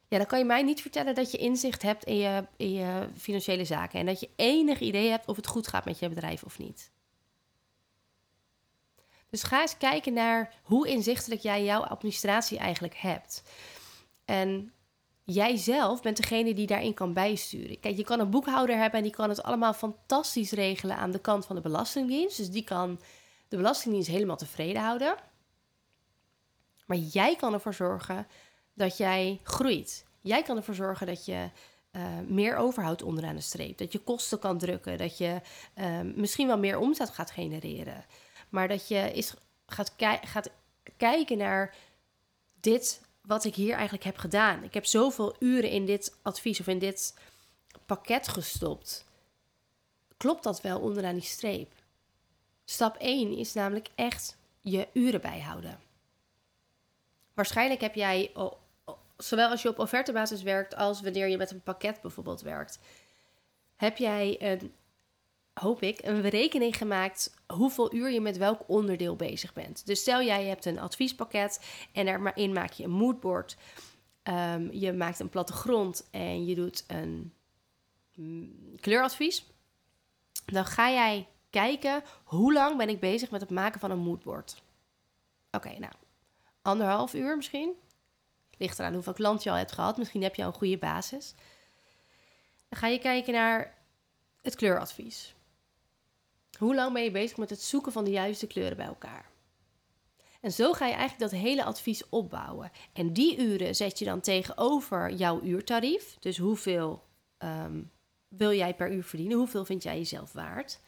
Ja, 0.08 0.18
dan 0.18 0.26
kan 0.26 0.40
je 0.40 0.46
mij 0.46 0.64
niet 0.64 0.82
vertellen 0.82 1.16
dat 1.16 1.32
je 1.32 1.38
inzicht 1.38 1.82
hebt 1.82 2.04
in 2.04 2.18
je, 2.18 2.48
in 2.58 2.72
je 2.72 3.08
financiële 3.18 3.66
zaken 3.66 4.00
en 4.00 4.06
dat 4.06 4.20
je 4.20 4.30
enig 4.36 4.80
idee 4.80 5.10
hebt 5.10 5.28
of 5.28 5.36
het 5.36 5.48
goed 5.48 5.68
gaat 5.68 5.86
met 5.86 6.00
je 6.00 6.10
bedrijf 6.10 6.44
of 6.44 6.60
niet. 6.60 6.92
Dus 9.30 9.44
ga 9.44 9.62
eens 9.62 9.78
kijken 9.78 10.14
naar 10.14 10.54
hoe 10.64 10.88
inzichtelijk 10.88 11.42
jij 11.42 11.64
jouw 11.64 11.82
administratie 11.82 12.58
eigenlijk 12.58 12.96
hebt. 12.96 13.44
En 14.26 14.74
jij 15.34 15.58
zelf 15.58 16.02
bent 16.02 16.18
degene 16.18 16.54
die 16.54 16.68
daarin 16.68 16.94
kan 16.94 17.14
bijsturen. 17.14 17.80
Kijk, 17.80 17.98
je 17.98 18.04
kan 18.04 18.20
een 18.20 18.30
boekhouder 18.30 18.78
hebben 18.78 18.98
en 18.98 19.04
die 19.04 19.16
kan 19.16 19.30
het 19.30 19.44
allemaal 19.44 19.74
fantastisch 19.74 20.52
regelen 20.52 20.98
aan 20.98 21.12
de 21.12 21.20
kant 21.20 21.46
van 21.46 21.56
de 21.56 21.62
Belastingdienst. 21.62 22.38
Dus 22.38 22.50
die 22.50 22.64
kan 22.64 23.00
de 23.48 23.58
Belastingdienst 23.58 24.10
helemaal 24.10 24.38
tevreden 24.38 24.82
houden. 24.82 25.16
Maar 26.86 26.98
jij 26.98 27.36
kan 27.36 27.54
ervoor 27.54 27.74
zorgen 27.74 28.28
dat 28.74 28.98
jij 28.98 29.40
groeit. 29.44 30.06
Jij 30.22 30.44
kan 30.44 30.58
ervoor 30.58 30.76
zorgen 30.76 31.08
dat 31.08 31.26
je 31.26 31.50
uh, 31.92 32.04
meer 32.28 32.56
overhoudt 32.56 33.04
onderaan 33.04 33.36
de 33.36 33.42
streep. 33.42 33.78
Dat 33.78 33.92
je 33.92 34.00
kosten 34.00 34.40
kan 34.40 34.58
drukken. 34.58 34.98
Dat 34.98 35.18
je 35.18 35.42
uh, 35.76 36.00
misschien 36.16 36.48
wel 36.48 36.58
meer 36.58 36.78
omzet 36.78 37.10
gaat 37.10 37.32
genereren. 37.32 38.06
Maar 38.50 38.68
dat 38.68 38.88
je 38.88 39.12
is, 39.14 39.34
gaat, 39.66 39.94
gaat 40.22 40.50
kijken 40.98 41.38
naar 41.38 41.76
dit 42.60 43.02
wat 43.22 43.44
ik 43.44 43.56
hier 43.56 43.74
eigenlijk 43.74 44.04
heb 44.04 44.18
gedaan. 44.18 44.64
Ik 44.64 44.74
heb 44.74 44.86
zoveel 44.86 45.36
uren 45.40 45.70
in 45.70 45.86
dit 45.86 46.18
advies 46.22 46.60
of 46.60 46.68
in 46.68 46.80
dit 46.80 47.18
pakket 47.86 48.28
gestopt. 48.28 49.06
Klopt 50.18 50.44
dat 50.44 50.62
wel 50.62 50.80
onderaan 50.80 51.16
die 51.16 51.24
streep? 51.24 51.74
Stap 52.66 52.96
1 52.96 53.38
is 53.38 53.54
namelijk 53.54 53.90
echt 53.96 54.38
je 54.62 54.88
uren 54.94 55.22
bijhouden. 55.22 55.80
Waarschijnlijk 57.34 57.82
heb 57.82 57.96
jij, 57.96 58.32
zowel 59.18 59.50
als 59.50 59.62
je 59.62 59.70
op 59.70 59.80
offertebasis 59.80 60.42
werkt 60.42 60.76
als 60.76 61.02
wanneer 61.02 61.28
je 61.28 61.38
met 61.38 61.52
een 61.52 61.62
pakket 61.62 62.02
bijvoorbeeld 62.02 62.42
werkt, 62.42 62.80
heb 63.76 63.98
jij 63.98 64.36
een 64.40 64.74
hoop 65.62 65.82
ik, 65.82 66.04
een 66.04 66.22
berekening 66.22 66.78
gemaakt 66.78 67.34
hoeveel 67.48 67.94
uur 67.94 68.12
je 68.12 68.22
met 68.22 68.38
welk 68.38 68.62
onderdeel 68.68 69.16
bezig 69.16 69.54
bent. 69.54 69.86
Dus 69.86 70.00
stel 70.00 70.22
jij 70.22 70.46
hebt 70.46 70.66
een 70.66 70.80
adviespakket 70.80 71.66
en 71.92 72.06
daarin 72.06 72.54
maak 72.54 72.72
je 72.72 72.84
een 72.84 72.90
moodboard. 72.90 73.58
Um, 74.24 74.72
je 74.72 74.94
maakt 74.94 75.20
een 75.20 75.30
plattegrond 75.30 76.08
en 76.12 76.46
je 76.46 76.56
doet 76.56 76.84
een 76.88 77.34
mm, 78.16 78.76
kleuradvies. 78.80 79.46
Dan 80.46 80.66
ga 80.66 80.90
jij 80.90 81.28
kijken 81.50 82.04
hoe 82.24 82.54
lang 82.54 82.78
ben 82.78 82.90
ik 82.90 83.00
bezig 83.00 83.32
met 83.32 83.42
het 83.42 83.50
maken 83.50 83.80
van 83.80 83.92
een 83.92 84.00
moodboard. 84.00 84.64
Oké, 85.52 85.80
nou, 85.80 85.94
anderhalf 86.62 87.14
uur 87.14 87.36
misschien. 87.36 87.74
Ligt 88.58 88.80
eraan 88.80 88.94
hoeveel 88.94 89.14
klanten 89.14 89.44
je 89.44 89.50
al 89.50 89.56
hebt 89.56 89.72
gehad. 89.72 89.98
Misschien 89.98 90.24
heb 90.24 90.36
je 90.36 90.42
al 90.42 90.48
een 90.48 90.54
goede 90.54 90.78
basis. 90.78 91.36
Dan 92.70 92.80
ga 92.80 92.88
je 92.88 93.00
kijken 93.00 93.34
naar 93.34 93.78
het 94.42 94.56
kleuradvies. 94.56 95.36
Hoe 96.58 96.76
lang 96.76 96.94
ben 96.94 97.04
je 97.04 97.12
bezig 97.12 97.38
met 97.38 97.50
het 97.50 97.62
zoeken 97.62 97.92
van 97.92 98.04
de 98.04 98.12
juiste 98.12 98.48
kleuren 98.48 98.78
bij 98.78 98.86
elkaar? 98.86 99.30
En 100.42 100.52
zo 100.52 100.74
ga 100.74 100.86
je 100.86 100.94
eigenlijk 100.94 101.32
dat 101.32 101.40
hele 101.40 101.64
advies 101.64 102.10
opbouwen. 102.10 102.72
En 102.94 103.14
die 103.14 103.38
uren 103.38 103.76
zet 103.76 104.00
je 104.00 104.06
dan 104.06 104.22
tegenover 104.22 105.14
jouw 105.14 105.42
uurtarief. 105.42 106.18
Dus 106.20 106.38
hoeveel 106.38 107.04
um, 107.40 107.92
wil 108.28 108.54
jij 108.54 108.76
per 108.76 108.92
uur 108.92 109.04
verdienen? 109.04 109.38
Hoeveel 109.38 109.66
vind 109.66 109.84
jij 109.84 109.98
jezelf 109.98 110.32
waard? 110.32 110.80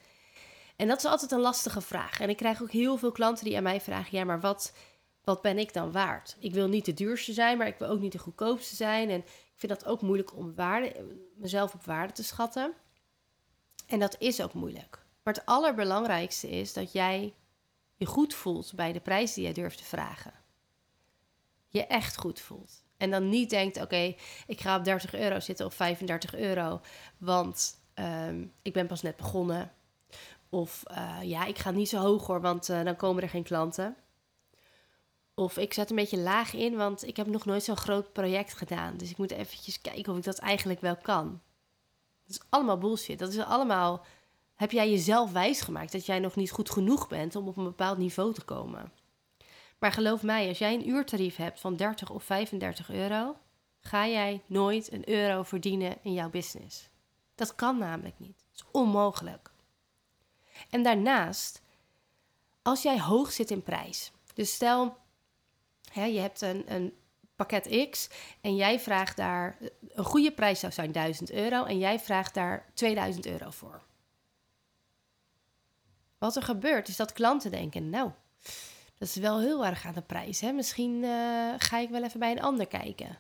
En 0.76 0.88
dat 0.88 0.98
is 0.98 1.06
altijd 1.06 1.32
een 1.32 1.40
lastige 1.40 1.82
vraag. 1.82 2.20
En 2.20 2.30
ik 2.30 2.38
krijg 2.38 2.62
ook 2.62 2.72
heel 2.72 2.98
veel 2.98 3.12
klanten 3.12 3.46
die 3.46 3.58
aan 3.58 3.64
mij 3.64 3.82
vragen: 3.82 4.18
ja, 4.18 4.24
maar 4.24 4.40
wat, 4.40 4.74
wat 5.24 5.42
ben 5.42 5.58
ik 5.58 5.74
dan 5.74 5.92
waard? 5.92 6.36
Ik 6.40 6.54
wil 6.54 6.68
niet 6.68 6.86
de 6.86 6.94
duurste 6.94 7.34
zijn, 7.34 7.58
maar 7.58 7.68
ik 7.68 7.78
wil 7.78 7.88
ook 7.88 8.00
niet 8.00 8.12
de 8.12 8.18
goedkoopste 8.18 8.76
zijn. 8.76 9.10
En 9.10 9.20
ik 9.20 9.54
vind 9.56 9.72
dat 9.72 9.86
ook 9.86 10.02
moeilijk 10.02 10.36
om 10.36 10.56
waarde, 10.56 11.06
mezelf 11.36 11.74
op 11.74 11.84
waarde 11.84 12.14
te 12.14 12.24
schatten. 12.24 12.74
En 13.88 14.00
dat 14.00 14.16
is 14.20 14.42
ook 14.42 14.54
moeilijk. 14.54 15.03
Maar 15.24 15.34
het 15.34 15.46
allerbelangrijkste 15.46 16.50
is 16.50 16.74
dat 16.74 16.92
jij 16.92 17.34
je 17.96 18.06
goed 18.06 18.34
voelt 18.34 18.74
bij 18.76 18.94
de 18.94 19.00
prijs 19.00 19.34
die 19.34 19.44
jij 19.44 19.54
durft 19.54 19.78
te 19.78 19.84
vragen. 19.84 20.34
Je 21.68 21.86
echt 21.86 22.18
goed 22.18 22.40
voelt. 22.40 22.84
En 22.98 23.12
dan 23.12 23.30
niet 23.30 23.50
denkt: 23.50 23.82
oké, 23.82 24.16
ik 24.48 24.62
ga 24.62 24.78
op 24.78 24.84
30 24.84 25.14
euro 25.14 25.40
zitten 25.40 25.66
of 25.66 25.74
35 25.74 26.36
euro, 26.36 26.82
want 27.18 27.78
um, 27.96 28.54
ik 28.62 28.74
ben 28.74 28.88
pas 28.88 29.02
net 29.02 29.16
begonnen. 29.16 29.72
Of 30.50 30.84
uh, 30.92 31.18
ja, 31.22 31.46
ik 31.46 31.58
ga 31.58 31.72
niet 31.72 31.90
zo 31.90 31.98
hoog 31.98 32.28
hoor, 32.28 32.42
want 32.42 32.70
uh, 32.70 32.84
dan 32.84 32.96
komen 32.96 33.24
er 33.24 33.30
geen 33.30 33.44
klanten. 33.44 33.96
Of 35.34 35.58
ik 35.58 35.74
zet 35.74 35.90
een 35.90 35.96
beetje 35.96 36.18
laag 36.18 36.54
in, 36.54 36.76
want 36.76 37.08
ik 37.08 37.18
heb 37.18 37.28
nog 37.28 37.46
nooit 37.46 37.64
zo'n 37.64 37.78
groot 37.78 38.14
project 38.14 38.54
gedaan. 38.54 38.98
Dus 38.98 39.10
ik 39.10 39.18
moet 39.18 39.32
eventjes 39.32 39.82
kijken 39.82 40.12
of 40.12 40.18
ik 40.18 40.24
dat 40.24 40.38
eigenlijk 40.38 40.82
wel 40.82 40.96
kan. 40.96 41.42
Dat 42.26 42.36
is 42.36 42.42
allemaal 42.50 42.78
bullshit. 42.78 43.20
Dat 43.20 43.34
is 43.34 43.40
allemaal. 43.40 44.06
Heb 44.56 44.72
jij 44.72 44.90
jezelf 44.90 45.32
wijsgemaakt 45.32 45.92
dat 45.92 46.06
jij 46.06 46.20
nog 46.20 46.36
niet 46.36 46.52
goed 46.52 46.70
genoeg 46.70 47.08
bent 47.08 47.36
om 47.36 47.48
op 47.48 47.58
een 47.58 47.64
bepaald 47.64 47.98
niveau 47.98 48.34
te 48.34 48.44
komen? 48.44 48.92
Maar 49.80 49.92
geloof 49.92 50.24
mij, 50.24 50.48
als 50.48 50.58
jij 50.58 50.74
een 50.74 50.90
uurtarief 50.90 51.36
hebt 51.36 51.60
van 51.60 51.76
30 51.76 52.10
of 52.10 52.24
35 52.24 52.90
euro, 52.90 53.36
ga 53.80 54.08
jij 54.08 54.42
nooit 54.46 54.92
een 54.92 55.10
euro 55.10 55.44
verdienen 55.44 55.98
in 56.02 56.14
jouw 56.14 56.30
business. 56.30 56.90
Dat 57.36 57.56
kan 57.56 57.78
namelijk 57.78 58.20
niet. 58.20 58.38
Dat 58.38 58.66
is 58.66 58.72
onmogelijk. 58.72 59.52
En 60.70 60.84
daarnaast, 60.84 61.62
als 62.62 62.82
jij 62.82 63.00
hoog 63.00 63.32
zit 63.32 63.52
in 63.52 63.64
prijs. 63.64 64.12
Dus 64.34 64.54
stel, 64.54 64.98
hè, 65.92 66.06
je 66.06 66.20
hebt 66.20 66.42
een, 66.42 66.74
een 66.74 66.94
pakket 67.36 67.90
X 67.90 68.10
en 68.42 68.56
jij 68.56 68.80
vraagt 68.80 69.18
daar, 69.18 69.58
een 69.90 70.06
goede 70.06 70.32
prijs 70.32 70.60
zou 70.60 70.72
zijn 70.72 70.92
1000 70.92 71.32
euro 71.32 71.64
en 71.64 71.78
jij 71.78 72.00
vraagt 72.00 72.34
daar 72.34 72.66
2000 72.74 73.26
euro 73.26 73.50
voor. 73.50 73.82
Wat 76.24 76.36
er 76.36 76.44
gebeurt 76.44 76.88
is 76.88 76.96
dat 76.96 77.14
klanten 77.14 77.52
denken, 77.52 77.90
nou, 77.90 78.12
dat 78.98 79.08
is 79.08 79.16
wel 79.16 79.40
heel 79.40 79.66
erg 79.66 79.86
aan 79.86 79.94
de 79.94 80.02
prijs. 80.02 80.42
Hè? 80.42 80.52
Misschien 80.52 81.04
uh, 81.04 81.54
ga 81.58 81.78
ik 81.78 81.90
wel 81.90 82.04
even 82.04 82.20
bij 82.20 82.32
een 82.32 82.42
ander 82.42 82.68
kijken. 82.68 83.18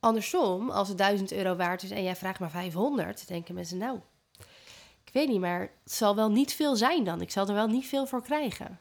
Andersom, 0.00 0.70
als 0.70 0.88
het 0.88 0.98
1000 0.98 1.32
euro 1.32 1.56
waard 1.56 1.82
is 1.82 1.90
en 1.90 2.02
jij 2.02 2.16
vraagt 2.16 2.40
maar 2.40 2.50
500, 2.50 3.28
denken 3.28 3.54
mensen, 3.54 3.78
nou, 3.78 4.00
ik 5.04 5.12
weet 5.12 5.28
niet, 5.28 5.40
maar 5.40 5.60
het 5.60 5.92
zal 5.92 6.14
wel 6.14 6.30
niet 6.30 6.52
veel 6.52 6.76
zijn 6.76 7.04
dan. 7.04 7.20
Ik 7.20 7.30
zal 7.30 7.48
er 7.48 7.54
wel 7.54 7.68
niet 7.68 7.86
veel 7.86 8.06
voor 8.06 8.22
krijgen. 8.22 8.80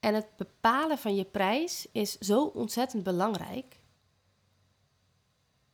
En 0.00 0.14
het 0.14 0.36
bepalen 0.36 0.98
van 0.98 1.14
je 1.14 1.24
prijs 1.24 1.86
is 1.92 2.18
zo 2.18 2.44
ontzettend 2.44 3.02
belangrijk. 3.02 3.80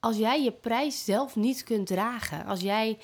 Als 0.00 0.16
jij 0.16 0.42
je 0.42 0.52
prijs 0.52 1.04
zelf 1.04 1.36
niet 1.36 1.62
kunt 1.62 1.86
dragen, 1.86 2.44
als 2.44 2.60
jij 2.60 2.98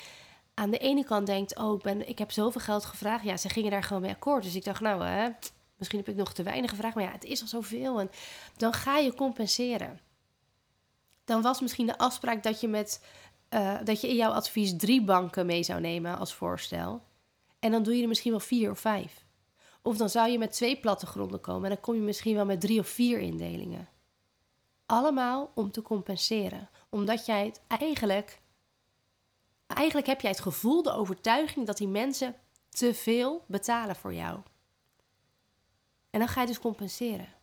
aan 0.55 0.69
de 0.69 0.77
ene 0.77 1.03
kant 1.03 1.25
denkt: 1.25 1.55
Oh, 1.55 1.75
ik, 1.75 1.81
ben, 1.81 2.07
ik 2.07 2.17
heb 2.17 2.31
zoveel 2.31 2.61
geld 2.61 2.85
gevraagd. 2.85 3.23
Ja, 3.23 3.37
ze 3.37 3.49
gingen 3.49 3.71
daar 3.71 3.83
gewoon 3.83 4.01
mee 4.01 4.11
akkoord. 4.11 4.43
Dus 4.43 4.55
ik 4.55 4.63
dacht: 4.63 4.81
Nou, 4.81 5.03
hè, 5.03 5.29
misschien 5.77 5.99
heb 5.99 6.09
ik 6.09 6.15
nog 6.15 6.33
te 6.33 6.43
weinig 6.43 6.69
gevraagd. 6.69 6.95
Maar 6.95 7.03
ja, 7.03 7.11
het 7.11 7.23
is 7.23 7.41
al 7.41 7.47
zoveel. 7.47 7.99
En 7.99 8.09
dan 8.57 8.73
ga 8.73 8.97
je 8.97 9.13
compenseren. 9.13 9.99
Dan 11.25 11.41
was 11.41 11.61
misschien 11.61 11.85
de 11.85 11.97
afspraak 11.97 12.43
dat 12.43 12.61
je, 12.61 12.67
met, 12.67 13.03
uh, 13.49 13.77
dat 13.83 14.01
je 14.01 14.09
in 14.09 14.15
jouw 14.15 14.31
advies 14.31 14.75
drie 14.77 15.03
banken 15.03 15.45
mee 15.45 15.63
zou 15.63 15.81
nemen 15.81 16.17
als 16.17 16.33
voorstel. 16.33 17.01
En 17.59 17.71
dan 17.71 17.83
doe 17.83 17.95
je 17.95 18.01
er 18.01 18.07
misschien 18.07 18.31
wel 18.31 18.39
vier 18.39 18.71
of 18.71 18.79
vijf. 18.79 19.25
Of 19.81 19.97
dan 19.97 20.09
zou 20.09 20.29
je 20.29 20.37
met 20.37 20.51
twee 20.51 20.79
plattegronden 20.79 21.41
komen 21.41 21.63
en 21.63 21.69
dan 21.69 21.79
kom 21.79 21.95
je 21.95 22.01
misschien 22.01 22.35
wel 22.35 22.45
met 22.45 22.61
drie 22.61 22.79
of 22.79 22.87
vier 22.87 23.19
indelingen. 23.19 23.87
Allemaal 24.85 25.51
om 25.55 25.71
te 25.71 25.81
compenseren, 25.81 26.69
omdat 26.89 27.25
jij 27.25 27.45
het 27.45 27.61
eigenlijk. 27.67 28.41
Eigenlijk 29.67 30.07
heb 30.07 30.21
jij 30.21 30.31
het 30.31 30.39
gevoel, 30.39 30.83
de 30.83 30.91
overtuiging 30.91 31.65
dat 31.65 31.77
die 31.77 31.87
mensen 31.87 32.35
te 32.69 32.93
veel 32.93 33.43
betalen 33.47 33.95
voor 33.95 34.13
jou. 34.13 34.39
En 36.09 36.19
dan 36.19 36.27
ga 36.27 36.41
je 36.41 36.47
dus 36.47 36.59
compenseren. 36.59 37.33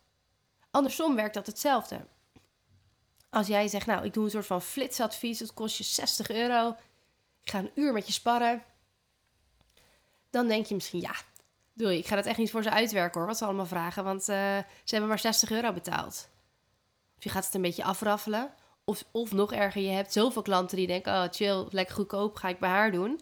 Andersom 0.71 1.15
werkt 1.15 1.33
dat 1.33 1.45
hetzelfde. 1.45 2.07
Als 3.29 3.47
jij 3.47 3.67
zegt, 3.67 3.85
nou, 3.85 4.05
ik 4.05 4.13
doe 4.13 4.23
een 4.23 4.29
soort 4.29 4.45
van 4.45 4.61
flitsadvies, 4.61 5.39
het 5.39 5.53
kost 5.53 5.77
je 5.77 5.83
60 5.83 6.29
euro. 6.29 6.75
Ik 7.41 7.49
ga 7.49 7.59
een 7.59 7.71
uur 7.75 7.93
met 7.93 8.07
je 8.07 8.13
sparren. 8.13 8.63
Dan 10.29 10.47
denk 10.47 10.65
je 10.65 10.73
misschien, 10.73 11.01
ja, 11.01 11.15
Doei, 11.73 11.97
ik 11.97 12.07
ga 12.07 12.15
dat 12.15 12.25
echt 12.25 12.37
niet 12.37 12.51
voor 12.51 12.63
ze 12.63 12.69
uitwerken 12.69 13.19
hoor, 13.19 13.27
wat 13.27 13.37
ze 13.37 13.45
allemaal 13.45 13.65
vragen. 13.65 14.03
Want 14.03 14.19
uh, 14.19 14.27
ze 14.57 14.63
hebben 14.85 15.09
maar 15.09 15.19
60 15.19 15.51
euro 15.51 15.73
betaald. 15.73 16.29
Of 17.17 17.23
je 17.23 17.29
gaat 17.29 17.45
het 17.45 17.53
een 17.53 17.61
beetje 17.61 17.83
afraffelen. 17.83 18.53
Of, 18.85 19.03
of 19.11 19.31
nog 19.31 19.53
erger, 19.53 19.81
je 19.81 19.89
hebt 19.89 20.13
zoveel 20.13 20.41
klanten 20.41 20.77
die 20.77 20.87
denken... 20.87 21.13
oh, 21.13 21.25
chill, 21.31 21.65
lekker 21.69 21.95
goedkoop, 21.95 22.35
ga 22.35 22.47
ik 22.47 22.59
bij 22.59 22.69
haar 22.69 22.91
doen. 22.91 23.19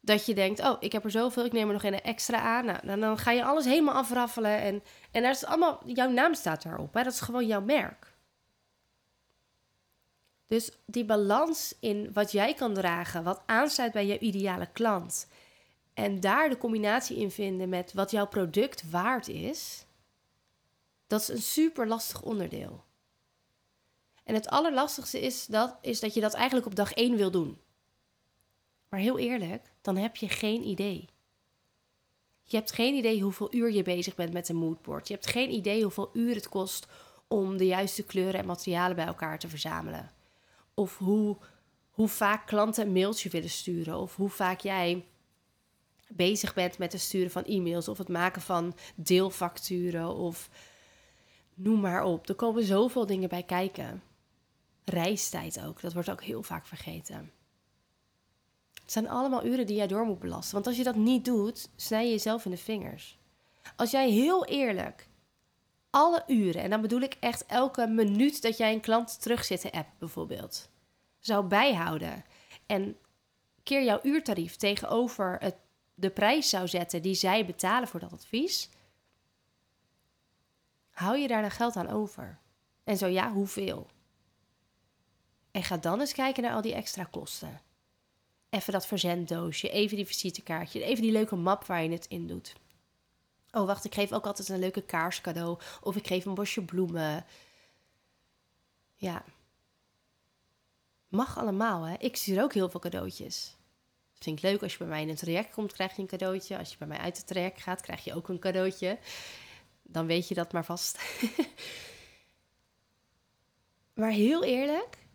Dat 0.00 0.26
je 0.26 0.34
denkt, 0.34 0.60
oh, 0.60 0.76
ik 0.80 0.92
heb 0.92 1.04
er 1.04 1.10
zoveel, 1.10 1.44
ik 1.44 1.52
neem 1.52 1.66
er 1.66 1.72
nog 1.72 1.84
een 1.84 2.00
extra 2.00 2.40
aan. 2.40 2.64
Nou, 2.64 2.86
dan, 2.86 3.00
dan 3.00 3.18
ga 3.18 3.30
je 3.30 3.44
alles 3.44 3.64
helemaal 3.64 3.94
afraffelen. 3.94 4.60
En, 4.60 4.82
en 5.10 5.22
daar 5.22 5.30
is 5.30 5.44
allemaal, 5.44 5.82
jouw 5.86 6.10
naam 6.10 6.34
staat 6.34 6.62
daarop. 6.62 6.94
Hè? 6.94 7.02
Dat 7.02 7.12
is 7.12 7.20
gewoon 7.20 7.46
jouw 7.46 7.60
merk. 7.60 8.14
Dus 10.46 10.70
die 10.86 11.04
balans 11.04 11.74
in 11.80 12.12
wat 12.12 12.32
jij 12.32 12.54
kan 12.54 12.74
dragen, 12.74 13.24
wat 13.24 13.42
aansluit 13.46 13.92
bij 13.92 14.06
jouw 14.06 14.18
ideale 14.18 14.68
klant 14.72 15.26
en 15.96 16.20
daar 16.20 16.48
de 16.48 16.58
combinatie 16.58 17.16
in 17.16 17.30
vinden 17.30 17.68
met 17.68 17.92
wat 17.92 18.10
jouw 18.10 18.26
product 18.26 18.90
waard 18.90 19.28
is, 19.28 19.86
dat 21.06 21.20
is 21.20 21.28
een 21.28 21.42
super 21.42 21.86
lastig 21.86 22.22
onderdeel. 22.22 22.84
En 24.26 24.34
het 24.34 24.48
allerlastigste 24.48 25.20
is 25.20 25.46
dat, 25.46 25.76
is 25.80 26.00
dat 26.00 26.14
je 26.14 26.20
dat 26.20 26.34
eigenlijk 26.34 26.66
op 26.66 26.74
dag 26.74 26.92
1 26.92 27.16
wil 27.16 27.30
doen. 27.30 27.58
Maar 28.88 29.00
heel 29.00 29.18
eerlijk, 29.18 29.72
dan 29.80 29.96
heb 29.96 30.16
je 30.16 30.28
geen 30.28 30.62
idee. 30.66 31.08
Je 32.42 32.56
hebt 32.56 32.72
geen 32.72 32.94
idee 32.94 33.22
hoeveel 33.22 33.54
uur 33.54 33.72
je 33.72 33.82
bezig 33.82 34.14
bent 34.14 34.32
met 34.32 34.48
een 34.48 34.56
moodboard. 34.56 35.08
Je 35.08 35.14
hebt 35.14 35.26
geen 35.26 35.50
idee 35.50 35.82
hoeveel 35.82 36.10
uur 36.12 36.34
het 36.34 36.48
kost 36.48 36.86
om 37.28 37.56
de 37.56 37.66
juiste 37.66 38.02
kleuren 38.02 38.40
en 38.40 38.46
materialen 38.46 38.96
bij 38.96 39.06
elkaar 39.06 39.38
te 39.38 39.48
verzamelen. 39.48 40.12
Of 40.74 40.98
hoe, 40.98 41.36
hoe 41.90 42.08
vaak 42.08 42.46
klanten 42.46 42.86
een 42.86 42.92
mailtje 42.92 43.28
willen 43.28 43.50
sturen. 43.50 43.96
Of 43.98 44.16
hoe 44.16 44.28
vaak 44.28 44.60
jij 44.60 45.04
bezig 46.08 46.54
bent 46.54 46.78
met 46.78 46.92
het 46.92 47.00
sturen 47.00 47.30
van 47.30 47.44
e-mails 47.44 47.88
of 47.88 47.98
het 47.98 48.08
maken 48.08 48.42
van 48.42 48.76
deelfacturen 48.94 50.14
of 50.14 50.50
noem 51.54 51.80
maar 51.80 52.04
op. 52.04 52.28
Er 52.28 52.34
komen 52.34 52.62
zoveel 52.62 53.06
dingen 53.06 53.28
bij 53.28 53.42
kijken. 53.42 54.02
Reistijd 54.88 55.60
ook, 55.64 55.80
dat 55.80 55.92
wordt 55.92 56.10
ook 56.10 56.22
heel 56.22 56.42
vaak 56.42 56.66
vergeten. 56.66 57.32
Het 58.72 58.92
zijn 58.92 59.08
allemaal 59.08 59.44
uren 59.44 59.66
die 59.66 59.76
jij 59.76 59.86
door 59.86 60.04
moet 60.04 60.18
belasten. 60.18 60.54
Want 60.54 60.66
als 60.66 60.76
je 60.76 60.84
dat 60.84 60.96
niet 60.96 61.24
doet, 61.24 61.68
snij 61.76 62.04
je 62.04 62.10
jezelf 62.10 62.44
in 62.44 62.50
de 62.50 62.56
vingers. 62.56 63.18
Als 63.76 63.90
jij 63.90 64.10
heel 64.10 64.44
eerlijk 64.44 65.08
alle 65.90 66.24
uren, 66.26 66.62
en 66.62 66.70
dan 66.70 66.80
bedoel 66.80 67.00
ik 67.00 67.16
echt 67.20 67.46
elke 67.46 67.86
minuut 67.86 68.42
dat 68.42 68.56
jij 68.56 68.72
een 68.72 68.80
klant 68.80 69.22
terugzit 69.22 69.70
app 69.70 69.88
bijvoorbeeld, 69.98 70.70
zou 71.18 71.46
bijhouden. 71.46 72.24
En 72.66 72.96
keer 73.62 73.84
jouw 73.84 74.00
uurtarief 74.02 74.56
tegenover 74.56 75.36
het 75.38 75.56
de 75.94 76.10
prijs 76.10 76.48
zou 76.48 76.68
zetten 76.68 77.02
die 77.02 77.14
zij 77.14 77.46
betalen 77.46 77.88
voor 77.88 78.00
dat 78.00 78.12
advies, 78.12 78.70
hou 80.90 81.18
je 81.18 81.28
daar 81.28 81.40
dan 81.40 81.50
geld 81.50 81.76
aan 81.76 81.88
over? 81.88 82.38
En 82.84 82.96
zo 82.96 83.06
ja, 83.06 83.32
hoeveel? 83.32 83.86
En 85.56 85.62
ga 85.62 85.76
dan 85.76 86.00
eens 86.00 86.12
kijken 86.12 86.42
naar 86.42 86.52
al 86.52 86.60
die 86.60 86.74
extra 86.74 87.04
kosten. 87.04 87.60
even 88.50 88.72
dat 88.72 88.86
verzenddoosje, 88.86 89.70
even 89.70 89.96
die 89.96 90.06
visitekaartje, 90.06 90.82
even 90.82 91.02
die 91.02 91.12
leuke 91.12 91.36
map 91.36 91.64
waar 91.64 91.82
je 91.82 91.90
het 91.90 92.06
in 92.06 92.26
doet. 92.26 92.54
Oh, 93.50 93.66
wacht, 93.66 93.84
ik 93.84 93.94
geef 93.94 94.12
ook 94.12 94.26
altijd 94.26 94.48
een 94.48 94.58
leuke 94.58 94.82
kaars 94.82 95.20
cadeau. 95.20 95.58
Of 95.82 95.96
ik 95.96 96.06
geef 96.06 96.24
een 96.24 96.34
bosje 96.34 96.64
bloemen. 96.64 97.24
Ja. 98.94 99.24
Mag 101.08 101.38
allemaal, 101.38 101.82
hè. 101.82 101.94
Ik 101.98 102.16
stuur 102.16 102.42
ook 102.42 102.54
heel 102.54 102.68
veel 102.68 102.80
cadeautjes. 102.80 103.56
Vind 104.12 104.38
ik 104.38 104.44
leuk. 104.44 104.62
Als 104.62 104.72
je 104.72 104.78
bij 104.78 104.86
mij 104.86 105.02
in 105.02 105.08
een 105.08 105.16
traject 105.16 105.54
komt, 105.54 105.72
krijg 105.72 105.96
je 105.96 106.02
een 106.02 106.08
cadeautje. 106.08 106.58
Als 106.58 106.70
je 106.70 106.78
bij 106.78 106.88
mij 106.88 106.98
uit 106.98 107.16
het 107.16 107.26
traject 107.26 107.62
gaat, 107.62 107.80
krijg 107.80 108.04
je 108.04 108.14
ook 108.14 108.28
een 108.28 108.38
cadeautje. 108.38 108.98
Dan 109.82 110.06
weet 110.06 110.28
je 110.28 110.34
dat 110.34 110.52
maar 110.52 110.64
vast. 110.64 110.98
maar 114.00 114.10
heel 114.10 114.44
eerlijk, 114.44 115.05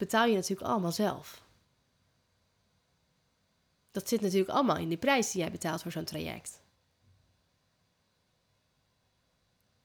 betaal 0.00 0.26
je 0.26 0.34
natuurlijk 0.34 0.68
allemaal 0.70 0.92
zelf. 0.92 1.42
Dat 3.90 4.08
zit 4.08 4.20
natuurlijk 4.20 4.50
allemaal 4.50 4.76
in 4.76 4.88
die 4.88 4.98
prijs 4.98 5.30
die 5.30 5.40
jij 5.40 5.50
betaalt 5.50 5.82
voor 5.82 5.92
zo'n 5.92 6.04
traject. 6.04 6.62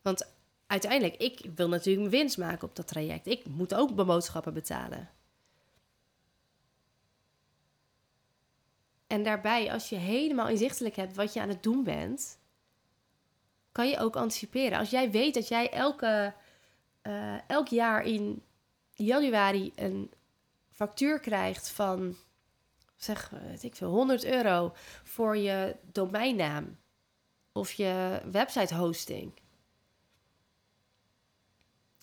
Want 0.02 0.28
uiteindelijk, 0.68 1.16
ik 1.16 1.40
wil 1.56 1.70
natuurlijk 1.70 2.10
mijn 2.10 2.22
winst 2.22 2.38
maken 2.38 2.68
op 2.68 2.76
dat 2.76 2.88
traject. 2.88 3.28
Ik 3.28 3.46
moet 3.46 3.74
ook 3.74 3.96
mijn 3.96 4.08
boodschappen 4.08 4.54
betalen. 4.54 5.10
En 9.08 9.24
daarbij, 9.24 9.72
als 9.72 9.90
je 9.90 9.96
helemaal 9.96 10.48
inzichtelijk 10.48 10.96
hebt 10.96 11.16
wat 11.16 11.34
je 11.34 11.42
aan 11.42 11.50
het 11.50 11.64
doen 11.64 11.84
bent, 11.84 12.40
kan 13.72 13.90
je 13.90 13.98
ook 13.98 14.16
anticiperen. 14.16 14.78
Als 14.78 14.90
jij 14.90 15.12
weet 15.12 15.34
dat 15.34 15.48
jij 15.48 15.72
elke, 15.72 16.34
uh, 17.04 17.50
elk 17.50 17.68
jaar 17.68 18.04
in 18.04 18.44
januari 18.96 19.72
een 19.76 20.12
factuur 20.70 21.20
krijgt 21.20 21.70
van, 21.70 22.16
zeg, 22.96 23.30
weet 23.30 23.64
ik 23.64 23.76
veel, 23.76 23.90
100 23.90 24.26
euro 24.26 24.74
voor 25.04 25.38
je 25.38 25.76
domeinnaam 25.92 26.78
of 27.52 27.72
je 27.72 28.22
website 28.32 28.76
hosting 28.76 29.32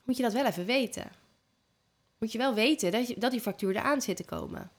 moet 0.05 0.17
je 0.17 0.23
dat 0.23 0.33
wel 0.33 0.47
even 0.47 0.65
weten. 0.65 1.11
Moet 2.19 2.33
je 2.33 2.39
wel 2.39 2.55
weten 2.55 2.93
dat, 2.93 3.09
je, 3.09 3.19
dat 3.19 3.31
die 3.31 3.41
factuur 3.41 3.77
eraan 3.77 4.03
zit 4.03 4.17
te 4.17 4.25
komen. 4.25 4.71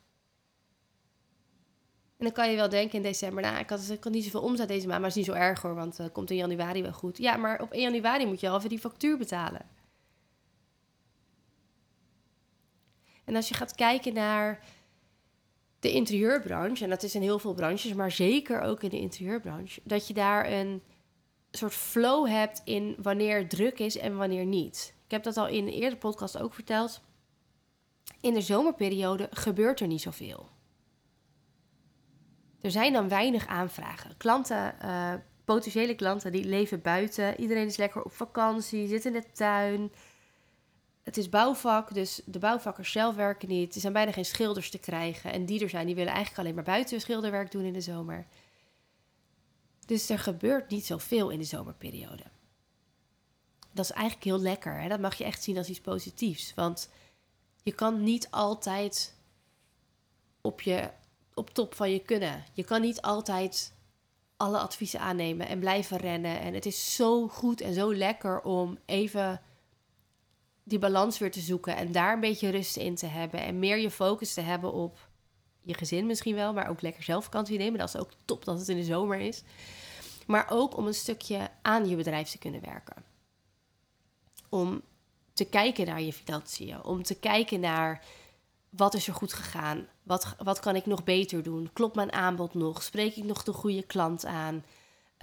En 2.17 2.29
dan 2.29 2.31
kan 2.31 2.49
je 2.49 2.55
wel 2.55 2.69
denken 2.69 2.97
in 2.97 3.03
december, 3.03 3.43
nou, 3.43 3.57
ik 3.57 3.69
had, 3.69 3.89
ik 3.89 4.09
niet 4.09 4.23
zoveel 4.23 4.41
omzet 4.41 4.67
deze 4.67 4.87
maand, 4.87 4.99
maar 4.99 5.09
is 5.09 5.15
niet 5.15 5.25
zo 5.25 5.33
erg 5.33 5.61
hoor, 5.61 5.75
want 5.75 5.97
het 5.97 6.07
uh, 6.07 6.13
komt 6.13 6.29
in 6.29 6.35
januari 6.35 6.81
wel 6.81 6.93
goed. 6.93 7.17
Ja, 7.17 7.37
maar 7.37 7.61
op 7.61 7.71
1 7.71 7.81
januari 7.81 8.25
moet 8.25 8.39
je 8.39 8.49
al 8.49 8.57
even 8.57 8.69
die 8.69 8.79
factuur 8.79 9.17
betalen. 9.17 9.61
En 13.23 13.35
als 13.35 13.47
je 13.47 13.53
gaat 13.53 13.75
kijken 13.75 14.13
naar 14.13 14.63
de 15.79 15.91
interieurbranche, 15.91 16.83
en 16.83 16.89
dat 16.89 17.03
is 17.03 17.15
in 17.15 17.21
heel 17.21 17.39
veel 17.39 17.53
branches, 17.53 17.93
maar 17.93 18.11
zeker 18.11 18.61
ook 18.61 18.83
in 18.83 18.89
de 18.89 18.99
interieurbranche, 18.99 19.81
dat 19.83 20.07
je 20.07 20.13
daar 20.13 20.51
een 20.51 20.81
soort 21.51 21.73
flow 21.73 22.27
hebt 22.27 22.61
in 22.65 22.95
wanneer 23.01 23.37
het 23.37 23.49
druk 23.49 23.79
is 23.79 23.97
en 23.97 24.17
wanneer 24.17 24.45
niet. 24.45 24.93
Ik 25.05 25.11
heb 25.11 25.23
dat 25.23 25.37
al 25.37 25.47
in 25.47 25.67
een 25.67 25.73
eerdere 25.73 25.97
podcast 25.97 26.37
ook 26.37 26.53
verteld. 26.53 27.01
In 28.21 28.33
de 28.33 28.41
zomerperiode 28.41 29.27
gebeurt 29.31 29.79
er 29.79 29.87
niet 29.87 30.01
zoveel. 30.01 30.49
Er 32.61 32.71
zijn 32.71 32.93
dan 32.93 33.07
weinig 33.07 33.47
aanvragen. 33.47 34.17
Klanten, 34.17 34.75
uh, 34.83 35.13
potentiële 35.45 35.95
klanten, 35.95 36.31
die 36.31 36.45
leven 36.45 36.81
buiten. 36.81 37.39
Iedereen 37.39 37.65
is 37.65 37.77
lekker 37.77 38.03
op 38.03 38.11
vakantie, 38.11 38.87
zit 38.87 39.05
in 39.05 39.13
de 39.13 39.31
tuin. 39.33 39.91
Het 41.03 41.17
is 41.17 41.29
bouwvak, 41.29 41.93
dus 41.93 42.21
de 42.25 42.39
bouwvakkers 42.39 42.91
zelf 42.91 43.15
werken 43.15 43.47
niet. 43.47 43.75
Er 43.75 43.81
zijn 43.81 43.93
bijna 43.93 44.11
geen 44.11 44.25
schilders 44.25 44.69
te 44.69 44.79
krijgen. 44.79 45.31
En 45.31 45.45
die 45.45 45.63
er 45.63 45.69
zijn, 45.69 45.85
die 45.85 45.95
willen 45.95 46.13
eigenlijk 46.13 46.39
alleen 46.39 46.55
maar 46.55 46.63
buiten 46.63 47.01
schilderwerk 47.01 47.51
doen 47.51 47.63
in 47.63 47.73
de 47.73 47.81
zomer. 47.81 48.27
Dus 49.85 50.09
er 50.09 50.19
gebeurt 50.19 50.69
niet 50.69 50.85
zoveel 50.85 51.29
in 51.29 51.39
de 51.39 51.45
zomerperiode 51.45 52.23
dat 53.73 53.85
is 53.85 53.91
eigenlijk 53.91 54.23
heel 54.23 54.39
lekker. 54.39 54.81
Hè? 54.81 54.87
Dat 54.87 54.99
mag 54.99 55.15
je 55.15 55.23
echt 55.23 55.43
zien 55.43 55.57
als 55.57 55.69
iets 55.69 55.81
positiefs. 55.81 56.53
Want 56.53 56.89
je 57.63 57.71
kan 57.71 58.03
niet 58.03 58.27
altijd 58.31 59.15
op, 60.41 60.61
je, 60.61 60.89
op 61.33 61.49
top 61.49 61.75
van 61.75 61.91
je 61.91 61.99
kunnen. 61.99 62.43
Je 62.53 62.63
kan 62.63 62.81
niet 62.81 63.01
altijd 63.01 63.73
alle 64.37 64.57
adviezen 64.57 64.99
aannemen 64.99 65.47
en 65.47 65.59
blijven 65.59 65.97
rennen. 65.97 66.39
En 66.39 66.53
het 66.53 66.65
is 66.65 66.95
zo 66.95 67.27
goed 67.27 67.61
en 67.61 67.73
zo 67.73 67.93
lekker 67.95 68.41
om 68.41 68.77
even 68.85 69.41
die 70.63 70.79
balans 70.79 71.17
weer 71.17 71.31
te 71.31 71.39
zoeken 71.39 71.75
en 71.75 71.91
daar 71.91 72.13
een 72.13 72.19
beetje 72.19 72.49
rust 72.49 72.77
in 72.77 72.95
te 72.95 73.05
hebben 73.05 73.41
en 73.41 73.59
meer 73.59 73.77
je 73.77 73.91
focus 73.91 74.33
te 74.33 74.41
hebben 74.41 74.73
op 74.73 75.09
je 75.61 75.73
gezin 75.73 76.05
misschien 76.05 76.35
wel, 76.35 76.53
maar 76.53 76.69
ook 76.69 76.81
lekker 76.81 77.03
zelf 77.03 77.23
vakantie 77.23 77.57
nemen. 77.57 77.79
Dat 77.79 77.87
is 77.87 77.97
ook 77.97 78.11
top 78.25 78.45
dat 78.45 78.59
het 78.59 78.69
in 78.69 78.77
de 78.77 78.83
zomer 78.83 79.19
is. 79.19 79.43
Maar 80.27 80.47
ook 80.49 80.77
om 80.77 80.87
een 80.87 80.93
stukje 80.93 81.49
aan 81.61 81.89
je 81.89 81.95
bedrijf 81.95 82.29
te 82.29 82.37
kunnen 82.37 82.61
werken 82.61 83.11
om 84.53 84.81
te 85.33 85.45
kijken 85.45 85.85
naar 85.85 86.01
je 86.01 86.13
financiën. 86.13 86.83
Om 86.83 87.03
te 87.03 87.15
kijken 87.15 87.59
naar 87.59 88.05
wat 88.69 88.93
is 88.93 89.07
er 89.07 89.13
goed 89.13 89.33
gegaan? 89.33 89.87
Wat, 90.03 90.35
wat 90.37 90.59
kan 90.59 90.75
ik 90.75 90.85
nog 90.85 91.03
beter 91.03 91.43
doen? 91.43 91.69
Klopt 91.73 91.95
mijn 91.95 92.11
aanbod 92.11 92.53
nog? 92.53 92.83
Spreek 92.83 93.15
ik 93.15 93.23
nog 93.23 93.43
de 93.43 93.53
goede 93.53 93.83
klant 93.83 94.25
aan? 94.25 94.63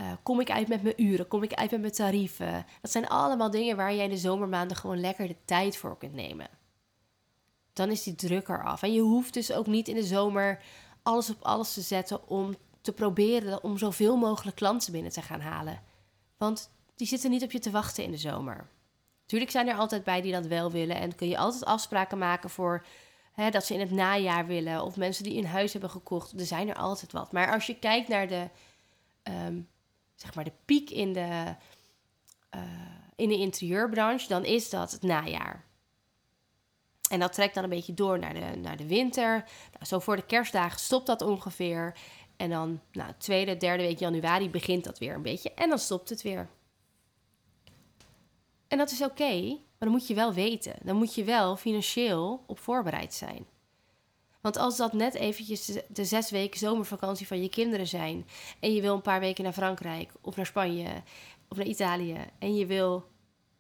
Uh, 0.01 0.13
kom 0.23 0.41
ik 0.41 0.51
uit 0.51 0.69
met 0.69 0.83
mijn 0.83 1.03
uren? 1.03 1.29
Kom 1.29 1.43
ik 1.43 1.55
uit 1.55 1.71
met 1.71 1.81
mijn 1.81 1.93
tarieven? 1.93 2.67
Dat 2.81 2.91
zijn 2.91 3.09
allemaal 3.09 3.51
dingen 3.51 3.77
waar 3.77 3.95
jij 3.95 4.05
in 4.05 4.11
de 4.11 4.17
zomermaanden 4.17 4.77
gewoon 4.77 5.01
lekker 5.01 5.29
de 5.29 5.37
tijd 5.45 5.77
voor 5.77 5.99
kunt 5.99 6.15
nemen. 6.15 6.49
Dan 7.73 7.91
is 7.91 8.03
die 8.03 8.15
druk 8.15 8.49
eraf. 8.49 8.83
En 8.83 8.93
je 8.93 9.01
hoeft 9.01 9.35
dus 9.35 9.53
ook 9.53 9.67
niet 9.67 9.89
in 9.89 9.95
de 9.95 10.05
zomer 10.05 10.63
alles 11.03 11.31
op 11.31 11.43
alles 11.43 11.75
te 11.75 11.81
zetten 11.81 12.29
om 12.29 12.55
te 12.81 12.93
proberen 12.93 13.65
om 13.65 13.79
zoveel 13.79 14.17
mogelijk 14.17 14.57
klanten 14.57 14.93
binnen 14.93 15.13
te 15.13 15.23
gaan 15.23 15.41
halen. 15.41 15.83
Want 16.37 16.71
die 16.95 17.07
zitten 17.07 17.31
niet 17.31 17.43
op 17.43 17.53
je 17.53 17.59
te 17.59 17.71
wachten 17.71 18.05
in 18.05 18.11
de 18.11 18.17
zomer. 18.17 18.67
Tuurlijk 19.27 19.51
zijn 19.51 19.69
er 19.69 19.77
altijd 19.77 20.05
bij 20.05 20.21
die 20.21 20.33
dat 20.33 20.47
wel 20.47 20.71
willen. 20.71 20.97
En 20.97 21.15
kun 21.15 21.29
je 21.29 21.39
altijd 21.39 21.65
afspraken 21.65 22.19
maken 22.19 22.51
voor 22.51 22.85
hè, 23.33 23.51
dat 23.51 23.65
ze 23.65 23.75
in 23.75 23.81
het 23.81 23.91
najaar 23.91 24.47
willen. 24.47 24.85
Of 24.85 24.97
mensen 24.97 25.25
die 25.25 25.39
een 25.39 25.47
huis 25.47 25.73
hebben 25.73 25.91
gekocht. 25.91 26.41
Er 26.41 26.47
zijn 26.47 26.69
er 26.69 26.75
altijd 26.75 27.13
wat. 27.13 27.33
Maar 27.33 27.53
als 27.53 27.67
je 27.67 27.79
kijkt 27.79 28.09
naar 28.09 28.29
de, 28.29 28.49
um, 29.47 29.69
zeg 30.21 30.35
maar 30.35 30.45
de 30.45 30.53
piek 30.65 30.91
in 30.91 31.13
de, 31.13 31.55
uh, 32.55 32.63
in 33.17 33.29
de 33.29 33.37
interieurbranche, 33.37 34.29
dan 34.29 34.45
is 34.45 34.71
dat 34.71 34.91
het 34.93 35.03
najaar. 35.03 35.65
En 37.11 37.21
dat 37.21 37.33
trekt 37.33 37.55
dan 37.55 37.65
een 37.65 37.71
beetje 37.71 37.95
door 37.95 38.19
naar 38.19 38.35
de, 38.35 38.57
naar 38.57 38.77
de 38.77 38.87
winter. 38.87 39.31
Nou, 39.73 39.85
zo 39.85 39.99
voor 39.99 40.17
de 40.17 40.27
kerstdagen 40.27 40.81
stopt 40.81 41.07
dat 41.07 41.23
ongeveer. 41.23 41.97
En 42.37 42.51
dan, 42.51 42.81
nou, 42.93 43.13
tweede, 43.19 43.57
derde 43.57 43.83
week 43.83 43.99
januari 43.99 44.51
begint 44.51 44.85
dat 44.85 44.99
weer 44.99 45.15
een 45.15 45.23
beetje. 45.23 45.55
En 45.55 45.69
dan 45.69 45.79
stopt 45.79 46.09
het 46.09 46.23
weer. 46.23 46.49
En 48.69 48.79
dat 48.79 48.91
is 48.91 49.03
oké, 49.03 49.41
maar 49.49 49.59
dan 49.79 49.91
moet 49.91 50.07
je 50.07 50.15
wel 50.15 50.33
weten. 50.33 50.77
Dan 50.83 50.97
moet 50.97 51.15
je 51.15 51.25
wel 51.25 51.57
financieel 51.57 52.45
op 52.47 52.59
voorbereid 52.59 53.15
zijn. 53.15 53.47
Want 54.41 54.57
als 54.57 54.77
dat 54.77 54.93
net 54.93 55.15
eventjes 55.15 55.79
de, 55.89 56.05
zes 56.05 56.31
weken 56.31 56.59
zomervakantie 56.59 57.27
van 57.27 57.43
je 57.43 57.49
kinderen 57.49 57.87
zijn... 57.87 58.27
en 58.61 58.75
je 58.75 58.81
wil 58.81 58.95
een 58.95 59.03
paar 59.03 59.21
weken 59.21 59.45
naar 59.45 59.53
Frankrijk 59.53 60.13
of 60.21 60.37
naar 60.37 60.47
Spanje 60.47 61.03
of 61.49 61.57
naar 61.57 61.67
Italië... 61.67 62.17
en 62.39 62.55
je 62.55 62.67
wil 62.67 63.09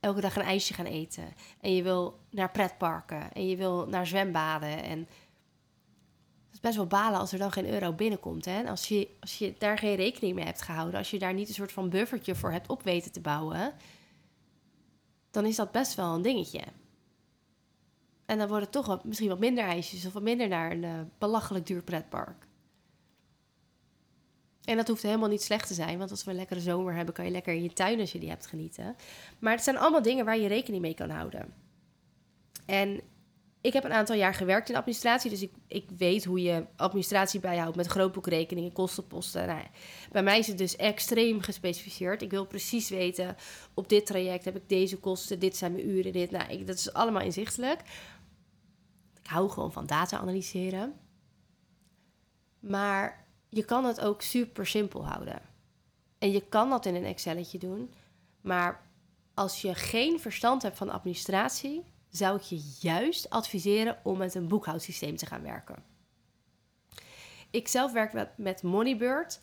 elke 0.00 0.20
dag 0.20 0.36
een 0.36 0.42
ijsje 0.42 0.74
gaan 0.74 0.86
eten... 0.86 1.34
en 1.60 1.74
je 1.74 1.82
wil 1.82 2.18
naar 2.30 2.50
pretparken 2.50 3.32
en 3.32 3.48
je 3.48 3.56
wil 3.56 3.86
naar 3.86 4.06
zwembaden... 4.06 4.82
en 4.82 4.98
het 4.98 6.52
is 6.52 6.60
best 6.60 6.76
wel 6.76 6.86
balen 6.86 7.20
als 7.20 7.32
er 7.32 7.38
dan 7.38 7.52
geen 7.52 7.68
euro 7.68 7.92
binnenkomt. 7.92 8.44
Hè? 8.44 8.68
Als, 8.68 8.88
je, 8.88 9.08
als 9.20 9.38
je 9.38 9.54
daar 9.58 9.78
geen 9.78 9.96
rekening 9.96 10.34
mee 10.34 10.44
hebt 10.44 10.62
gehouden... 10.62 10.98
als 10.98 11.10
je 11.10 11.18
daar 11.18 11.34
niet 11.34 11.48
een 11.48 11.54
soort 11.54 11.72
van 11.72 11.88
buffertje 11.88 12.34
voor 12.34 12.52
hebt 12.52 12.68
op 12.68 12.82
weten 12.82 13.12
te 13.12 13.20
bouwen 13.20 13.74
dan 15.30 15.46
is 15.46 15.56
dat 15.56 15.72
best 15.72 15.94
wel 15.94 16.14
een 16.14 16.22
dingetje. 16.22 16.62
En 18.30 18.38
dan 18.38 18.48
worden 18.48 18.70
toch 18.70 19.04
misschien 19.04 19.28
wat 19.28 19.38
minder 19.38 19.64
ijsjes 19.64 20.06
of 20.06 20.12
wat 20.12 20.22
minder 20.22 20.48
naar 20.48 20.70
een 20.70 20.82
uh, 20.82 21.00
belachelijk 21.18 21.66
duur 21.66 21.82
pretpark. 21.82 22.46
En 24.64 24.76
dat 24.76 24.88
hoeft 24.88 25.02
helemaal 25.02 25.28
niet 25.28 25.42
slecht 25.42 25.66
te 25.66 25.74
zijn, 25.74 25.98
want 25.98 26.10
als 26.10 26.24
we 26.24 26.30
een 26.30 26.36
lekkere 26.36 26.60
zomer 26.60 26.94
hebben, 26.94 27.14
kan 27.14 27.24
je 27.24 27.30
lekker 27.30 27.54
in 27.54 27.62
je 27.62 27.72
tuin 27.72 28.00
als 28.00 28.12
je 28.12 28.18
die 28.18 28.28
hebt 28.28 28.46
genieten. 28.46 28.96
Maar 29.38 29.52
het 29.52 29.62
zijn 29.62 29.78
allemaal 29.78 30.02
dingen 30.02 30.24
waar 30.24 30.38
je 30.38 30.48
rekening 30.48 30.82
mee 30.82 30.94
kan 30.94 31.10
houden. 31.10 31.54
En 32.66 33.00
ik 33.60 33.72
heb 33.72 33.84
een 33.84 33.92
aantal 33.92 34.16
jaar 34.16 34.34
gewerkt 34.34 34.68
in 34.68 34.76
administratie, 34.76 35.30
dus 35.30 35.42
ik, 35.42 35.52
ik 35.66 35.88
weet 35.96 36.24
hoe 36.24 36.42
je 36.42 36.64
administratie 36.76 37.40
bijhoudt 37.40 37.76
met 37.76 37.86
grootboekrekeningen, 37.86 38.72
kostenposten. 38.72 39.46
Nou, 39.46 39.62
bij 40.12 40.22
mij 40.22 40.38
is 40.38 40.46
het 40.46 40.58
dus 40.58 40.76
extreem 40.76 41.40
gespecificeerd. 41.40 42.22
Ik 42.22 42.30
wil 42.30 42.46
precies 42.46 42.88
weten, 42.88 43.36
op 43.74 43.88
dit 43.88 44.06
traject 44.06 44.44
heb 44.44 44.56
ik 44.56 44.68
deze 44.68 44.96
kosten, 44.96 45.38
dit 45.38 45.56
zijn 45.56 45.72
mijn 45.72 45.88
uren, 45.88 46.12
dit. 46.12 46.30
Nou, 46.30 46.50
ik, 46.50 46.66
dat 46.66 46.76
is 46.76 46.92
allemaal 46.92 47.22
inzichtelijk. 47.22 47.80
Hou 49.30 49.50
gewoon 49.50 49.72
van 49.72 49.86
data 49.86 50.18
analyseren. 50.18 51.00
Maar 52.60 53.26
je 53.48 53.64
kan 53.64 53.84
het 53.84 54.00
ook 54.00 54.22
super 54.22 54.66
simpel 54.66 55.06
houden. 55.06 55.42
En 56.18 56.30
je 56.30 56.48
kan 56.48 56.70
dat 56.70 56.86
in 56.86 56.94
een 56.94 57.04
Excelletje 57.04 57.58
doen. 57.58 57.92
Maar 58.40 58.86
als 59.34 59.62
je 59.62 59.74
geen 59.74 60.20
verstand 60.20 60.62
hebt 60.62 60.76
van 60.76 60.90
administratie, 60.90 61.84
zou 62.08 62.36
ik 62.36 62.42
je 62.42 62.74
juist 62.80 63.30
adviseren 63.30 63.98
om 64.02 64.18
met 64.18 64.34
een 64.34 64.48
boekhoudsysteem 64.48 65.16
te 65.16 65.26
gaan 65.26 65.42
werken. 65.42 65.84
Ik 67.50 67.68
zelf 67.68 67.92
werk 67.92 68.12
met, 68.12 68.28
met 68.36 68.62
Moneybird. 68.62 69.40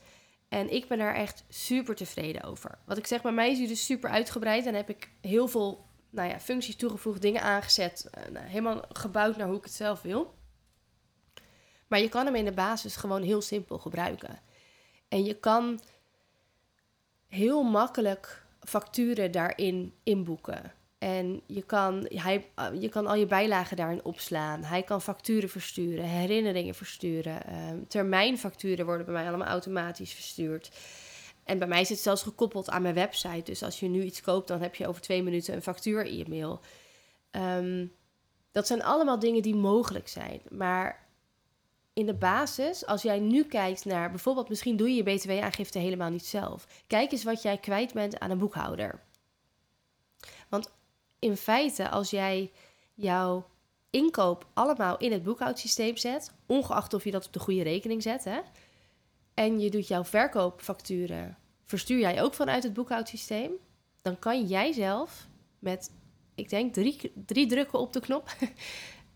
En 0.49 0.73
ik 0.73 0.87
ben 0.87 0.97
daar 0.97 1.15
echt 1.15 1.45
super 1.49 1.95
tevreden 1.95 2.43
over. 2.43 2.77
Wat 2.85 2.97
ik 2.97 3.07
zeg, 3.07 3.21
bij 3.21 3.31
mij 3.31 3.51
is 3.51 3.57
hij 3.57 3.67
dus 3.67 3.85
super 3.85 4.09
uitgebreid. 4.09 4.65
En 4.65 4.73
heb 4.73 4.89
ik 4.89 5.11
heel 5.21 5.47
veel 5.47 5.86
nou 6.09 6.29
ja, 6.29 6.39
functies 6.39 6.75
toegevoegd, 6.75 7.21
dingen 7.21 7.41
aangezet. 7.41 8.09
Uh, 8.33 8.39
helemaal 8.41 8.81
gebouwd 8.89 9.37
naar 9.37 9.47
hoe 9.47 9.57
ik 9.57 9.63
het 9.63 9.73
zelf 9.73 10.01
wil. 10.01 10.35
Maar 11.87 11.99
je 11.99 12.09
kan 12.09 12.25
hem 12.25 12.35
in 12.35 12.45
de 12.45 12.51
basis 12.51 12.95
gewoon 12.95 13.21
heel 13.21 13.41
simpel 13.41 13.77
gebruiken. 13.77 14.39
En 15.07 15.25
je 15.25 15.33
kan 15.33 15.79
heel 17.27 17.63
makkelijk 17.63 18.45
facturen 18.59 19.31
daarin 19.31 19.93
inboeken. 20.03 20.71
En 20.97 21.41
je 21.45 21.61
kan, 21.61 22.07
hij, 22.13 22.49
eh, 22.55 22.67
je 22.79 22.89
kan 22.89 23.07
al 23.07 23.15
je 23.15 23.25
bijlagen 23.25 23.77
daarin 23.77 24.03
opslaan. 24.03 24.63
Hij 24.63 24.83
kan 24.83 25.01
facturen 25.01 25.49
versturen, 25.49 26.05
herinneringen 26.05 26.75
versturen. 26.75 27.41
Uh, 27.49 27.55
termijnfacturen 27.87 28.85
worden 28.85 29.05
bij 29.05 29.13
mij 29.13 29.27
allemaal 29.27 29.47
automatisch 29.47 30.13
verstuurd. 30.13 30.71
En 31.47 31.57
bij 31.59 31.67
mij 31.67 31.81
is 31.81 31.89
het 31.89 31.99
zelfs 31.99 32.23
gekoppeld 32.23 32.69
aan 32.69 32.81
mijn 32.81 32.93
website. 32.93 33.43
Dus 33.43 33.63
als 33.63 33.79
je 33.79 33.87
nu 33.87 34.03
iets 34.03 34.21
koopt, 34.21 34.47
dan 34.47 34.61
heb 34.61 34.75
je 34.75 34.87
over 34.87 35.01
twee 35.01 35.23
minuten 35.23 35.53
een 35.53 35.61
factuur 35.61 36.05
in 36.05 36.17
je 36.17 36.25
mail. 36.29 36.59
Ehm, 37.31 37.85
dat 38.51 38.67
zijn 38.67 38.83
allemaal 38.83 39.19
dingen 39.19 39.41
die 39.41 39.55
mogelijk 39.55 40.07
zijn. 40.07 40.41
Maar 40.49 41.07
in 41.93 42.05
de 42.05 42.13
basis, 42.13 42.85
als 42.85 43.01
jij 43.01 43.19
nu 43.19 43.43
kijkt 43.43 43.85
naar 43.85 44.09
bijvoorbeeld, 44.09 44.49
misschien 44.49 44.77
doe 44.77 44.89
je 44.89 44.95
je 44.95 45.15
BTW-aangifte 45.15 45.79
helemaal 45.79 46.09
niet 46.09 46.25
zelf. 46.25 46.67
Kijk 46.87 47.11
eens 47.11 47.23
wat 47.23 47.41
jij 47.41 47.57
kwijt 47.57 47.93
bent 47.93 48.19
aan 48.19 48.31
een 48.31 48.37
boekhouder. 48.37 49.03
Want 50.49 50.71
in 51.19 51.37
feite, 51.37 51.89
als 51.89 52.09
jij 52.09 52.51
jouw 52.93 53.45
inkoop 53.89 54.47
allemaal 54.53 54.97
in 54.97 55.11
het 55.11 55.23
boekhoudsysteem 55.23 55.97
zet, 55.97 56.33
ongeacht 56.45 56.93
of 56.93 57.03
je 57.03 57.11
dat 57.11 57.25
op 57.25 57.33
de 57.33 57.39
goede 57.39 57.63
rekening 57.63 58.01
zet, 58.01 58.23
hè, 58.23 58.39
en 59.37 59.59
je 59.59 59.69
doet 59.69 59.87
jouw 59.87 60.03
verkoopfacturen, 60.03 61.37
verstuur 61.65 61.99
jij 61.99 62.21
ook 62.21 62.33
vanuit 62.33 62.63
het 62.63 62.73
boekhoudsysteem, 62.73 63.51
dan 64.01 64.19
kan 64.19 64.45
jij 64.45 64.71
zelf 64.71 65.27
met, 65.59 65.91
ik 66.35 66.49
denk, 66.49 66.73
drie, 66.73 67.11
drie 67.25 67.47
drukken 67.47 67.79
op 67.79 67.93
de 67.93 67.99
knop 67.99 68.35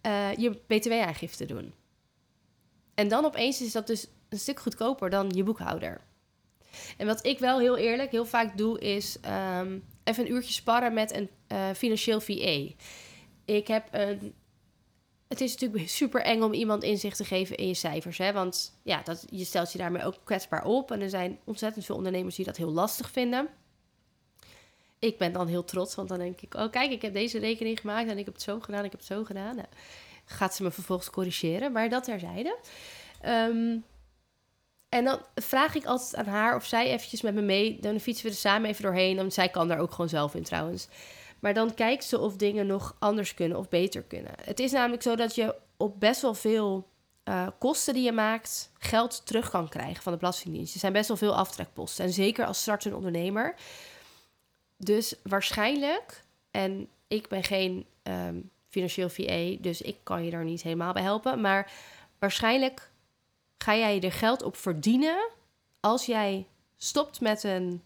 uh, 0.06 0.36
je 0.44 0.62
BTW-aangifte 0.68 1.46
doen. 1.46 1.74
En 2.94 3.08
dan 3.08 3.26
opeens 3.26 3.62
is 3.62 3.72
dat 3.72 3.88
dus 3.88 4.08
een 4.30 4.40
stuk 4.40 4.60
goedkoper 4.60 5.10
dan 5.10 5.30
je 5.30 5.44
boekhouder. 5.44 6.02
En 6.98 7.06
wat 7.06 7.26
ik 7.26 7.40
wel 7.40 7.60
heel 7.60 7.78
eerlijk 7.78 8.12
heel 8.12 8.26
vaak 8.26 8.58
doe, 8.58 8.80
is 8.80 9.20
ehm, 9.20 9.80
even 10.04 10.26
een 10.26 10.32
uurtje 10.32 10.54
sparren 10.54 10.94
met 10.94 11.14
een 11.16 11.30
uh, 11.52 11.70
financieel 11.76 12.22
VA. 12.22 12.74
Ik 13.46 13.68
heb 13.68 13.88
een. 13.92 14.34
Het 15.32 15.42
is 15.42 15.52
natuurlijk 15.58 15.90
super 15.90 16.22
eng 16.22 16.42
om 16.42 16.54
iemand 16.54 16.84
inzicht 16.84 17.18
te 17.18 17.26
geven 17.26 17.58
in 17.58 17.68
je 17.68 17.74
cijfers. 17.74 18.18
Hè? 18.18 18.34
Want 18.34 18.80
ja, 18.84 19.02
dat, 19.04 19.26
je 19.30 19.46
stelt 19.46 19.72
je 19.72 19.78
daarmee 19.78 20.04
ook 20.04 20.16
kwetsbaar 20.24 20.66
op. 20.66 20.92
En 20.92 21.02
er 21.02 21.10
zijn 21.10 21.40
ontzettend 21.44 21.86
veel 21.86 21.96
ondernemers 21.96 22.36
die 22.36 22.46
dat 22.46 22.58
heel 22.58 22.72
lastig 22.72 23.12
vinden. 23.12 23.50
Ik 25.00 25.18
ben 25.18 25.34
dan 25.34 25.48
heel 25.48 25.64
trots, 25.64 25.96
want 25.96 26.10
dan 26.10 26.18
denk 26.18 26.42
ik: 26.42 26.54
oh, 26.54 26.72
kijk, 26.72 26.92
ik 26.92 27.02
heb 27.02 27.14
deze 27.14 27.40
rekening 27.40 27.80
gemaakt 27.80 28.10
en 28.10 28.18
ik 28.18 28.26
heb 28.26 28.34
het 28.34 28.44
zo 28.44 28.60
gedaan, 28.60 28.84
ik 28.84 28.92
heb 28.92 29.00
het 29.00 29.10
zo 29.10 29.24
gedaan. 29.24 29.56
Nou, 29.56 29.68
gaat 30.26 30.56
ze 30.56 30.64
me 30.64 30.72
vervolgens 30.72 31.10
corrigeren, 31.10 31.72
maar 31.72 31.90
dat 31.90 32.04
terzijde. 32.04 32.58
Um, 33.26 33.84
en 34.90 35.04
dan 35.04 35.20
vraag 35.36 35.76
ik 35.76 35.86
altijd 35.86 36.16
aan 36.16 36.34
haar 36.34 36.56
of 36.56 36.66
zij 36.66 36.92
eventjes 36.92 37.22
met 37.22 37.34
me 37.34 37.42
mee. 37.42 37.80
Dan 37.80 38.00
fietsen 38.00 38.26
we 38.26 38.32
er 38.32 38.38
samen 38.38 38.70
even 38.70 38.84
doorheen. 38.84 39.16
Want 39.16 39.34
zij 39.34 39.50
kan 39.50 39.68
daar 39.68 39.80
ook 39.80 39.92
gewoon 39.92 40.10
zelf 40.10 40.36
in 40.36 40.44
trouwens. 40.44 40.88
Maar 41.42 41.54
dan 41.54 41.74
kijkt 41.74 42.04
ze 42.04 42.20
of 42.20 42.36
dingen 42.36 42.68
nog 42.68 42.96
anders 43.00 43.34
kunnen 43.34 43.58
of 43.58 43.70
beter 43.70 44.02
kunnen. 44.02 44.32
Het 44.44 44.60
is 44.60 44.72
namelijk 44.72 45.02
zo 45.02 45.16
dat 45.16 45.36
je 45.36 45.56
op 45.78 46.00
best 46.00 46.22
wel 46.22 46.34
veel 46.34 46.88
uh, 47.24 47.48
kosten 47.60 47.94
die 47.94 48.04
je 48.04 48.12
maakt... 48.12 48.72
geld 48.80 49.26
terug 49.26 49.50
kan 49.50 49.70
krijgen 49.70 50.04
van 50.04 50.12
de 50.12 50.18
Belastingdienst. 50.18 50.74
Er 50.74 50.80
zijn 50.80 50.94
best 50.94 51.08
wel 51.08 51.18
veel 51.18 51.36
aftrekposten. 51.36 52.06
En 52.06 52.12
zeker 52.14 52.46
als 52.46 52.62
startende 52.62 52.96
ondernemer. 52.96 53.56
Dus 54.78 55.16
waarschijnlijk... 55.24 56.24
en 56.52 56.88
ik 57.08 57.28
ben 57.28 57.44
geen 57.44 57.86
um, 58.04 58.50
financieel 58.70 59.10
VA... 59.10 59.56
dus 59.60 59.82
ik 59.82 59.98
kan 60.04 60.24
je 60.24 60.32
daar 60.32 60.44
niet 60.44 60.62
helemaal 60.62 60.94
bij 60.94 61.04
helpen. 61.04 61.42
Maar 61.42 61.72
waarschijnlijk 62.20 62.90
ga 63.58 63.76
jij 63.76 64.02
er 64.02 64.12
geld 64.12 64.44
op 64.44 64.56
verdienen 64.56 65.30
als 65.80 66.06
jij 66.06 66.48
stopt 66.78 67.22
met 67.22 67.44
een 67.44 67.84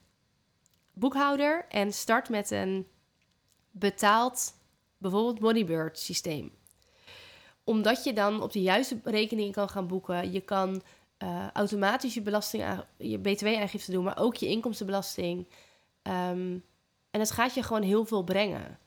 boekhouder 0.94 1.66
en 1.70 1.94
start 1.94 2.30
met 2.30 2.52
een 2.52 2.88
betaald, 3.80 4.54
bijvoorbeeld 4.98 5.40
Moneybird 5.40 6.00
systeem. 6.00 6.52
Omdat 7.64 8.04
je 8.04 8.14
dan 8.14 8.42
op 8.42 8.52
de 8.52 8.62
juiste 8.62 9.00
rekening 9.04 9.54
kan 9.54 9.70
gaan 9.70 9.88
boeken. 9.88 10.32
Je 10.32 10.42
kan 10.42 10.82
uh, 11.24 11.50
automatisch 11.54 12.14
je, 12.14 12.22
belasting, 12.22 12.84
je 12.98 13.20
btw-aangifte 13.20 13.92
doen, 13.92 14.04
maar 14.04 14.18
ook 14.18 14.36
je 14.36 14.48
inkomstenbelasting. 14.48 15.48
Um, 16.04 16.64
en 17.12 17.20
het 17.20 17.32
gaat 17.32 17.54
je 17.54 17.64
gewoon 17.64 17.82
heel 17.82 18.06
veel 18.06 18.24
brengen. 18.24 18.80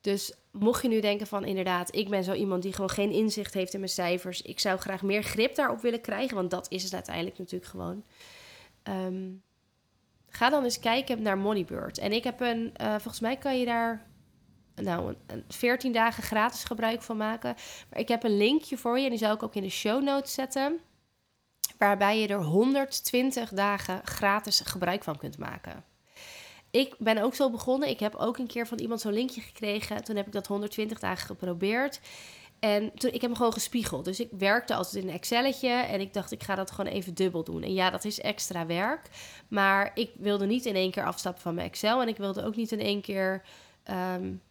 Dus 0.00 0.34
mocht 0.50 0.82
je 0.82 0.88
nu 0.88 1.00
denken 1.00 1.26
van 1.26 1.44
inderdaad, 1.44 1.94
ik 1.94 2.08
ben 2.08 2.24
zo 2.24 2.32
iemand 2.32 2.62
die 2.62 2.72
gewoon 2.72 2.90
geen 2.90 3.10
inzicht 3.10 3.54
heeft 3.54 3.72
in 3.72 3.78
mijn 3.78 3.90
cijfers. 3.90 4.42
Ik 4.42 4.60
zou 4.60 4.78
graag 4.78 5.02
meer 5.02 5.22
grip 5.22 5.54
daarop 5.54 5.80
willen 5.80 6.00
krijgen, 6.00 6.36
want 6.36 6.50
dat 6.50 6.66
is 6.70 6.82
het 6.82 6.94
uiteindelijk 6.94 7.38
natuurlijk 7.38 7.70
gewoon. 7.70 8.04
Ehm, 8.82 9.30
ga 10.28 10.50
dan 10.50 10.64
eens 10.64 10.78
kijken 10.78 11.22
naar 11.22 11.38
Moneybird. 11.38 11.98
En 11.98 12.12
ik 12.12 12.24
heb 12.24 12.40
een, 12.40 12.74
uh, 12.80 12.90
volgens 12.90 13.20
mij 13.20 13.36
kan 13.36 13.58
je 13.58 13.64
daar 13.64 14.06
nou, 14.74 15.08
een, 15.08 15.16
een 15.26 15.44
14 15.48 15.92
dagen 15.92 16.22
gratis 16.22 16.64
gebruik 16.64 17.02
van 17.02 17.16
maken. 17.16 17.54
Maar 17.90 17.98
ik 17.98 18.08
heb 18.08 18.22
een 18.24 18.36
linkje 18.36 18.76
voor 18.76 18.98
je 18.98 19.04
en 19.04 19.10
die 19.10 19.18
zal 19.18 19.34
ik 19.34 19.42
ook 19.42 19.54
in 19.54 19.62
de 19.62 19.68
show 19.68 20.02
notes 20.02 20.34
zetten. 20.34 20.80
Waarbij 21.78 22.20
je 22.20 22.28
er 22.28 22.42
120 22.42 23.50
dagen 23.50 24.00
gratis 24.04 24.60
gebruik 24.60 25.04
van 25.04 25.18
kunt 25.18 25.38
maken 25.38 25.84
ik 26.74 26.94
ben 26.98 27.18
ook 27.18 27.34
zo 27.34 27.50
begonnen. 27.50 27.88
Ik 27.88 28.00
heb 28.00 28.14
ook 28.14 28.38
een 28.38 28.46
keer 28.46 28.66
van 28.66 28.78
iemand 28.78 29.00
zo'n 29.00 29.12
linkje 29.12 29.40
gekregen. 29.40 30.04
Toen 30.04 30.16
heb 30.16 30.26
ik 30.26 30.32
dat 30.32 30.46
120 30.46 30.98
dagen 30.98 31.26
geprobeerd. 31.26 32.00
En 32.58 32.92
toen, 32.94 33.10
ik 33.10 33.20
heb 33.20 33.30
hem 33.30 33.36
gewoon 33.36 33.52
gespiegeld. 33.52 34.04
Dus 34.04 34.20
ik 34.20 34.28
werkte 34.38 34.74
altijd 34.74 35.02
in 35.02 35.08
een 35.08 35.14
Excelletje. 35.14 35.68
En 35.68 36.00
ik 36.00 36.12
dacht, 36.12 36.32
ik 36.32 36.42
ga 36.42 36.54
dat 36.54 36.70
gewoon 36.70 36.92
even 36.92 37.14
dubbel 37.14 37.44
doen. 37.44 37.62
En 37.62 37.72
ja, 37.72 37.90
dat 37.90 38.04
is 38.04 38.20
extra 38.20 38.66
werk. 38.66 39.08
Maar 39.48 39.90
ik 39.94 40.10
wilde 40.16 40.46
niet 40.46 40.64
in 40.64 40.74
één 40.74 40.90
keer 40.90 41.04
afstappen 41.04 41.42
van 41.42 41.54
mijn 41.54 41.66
Excel. 41.66 42.02
En 42.02 42.08
ik 42.08 42.16
wilde 42.16 42.44
ook 42.44 42.56
niet 42.56 42.72
in 42.72 42.80
één 42.80 43.00
keer... 43.00 43.42
Um, 43.90 44.42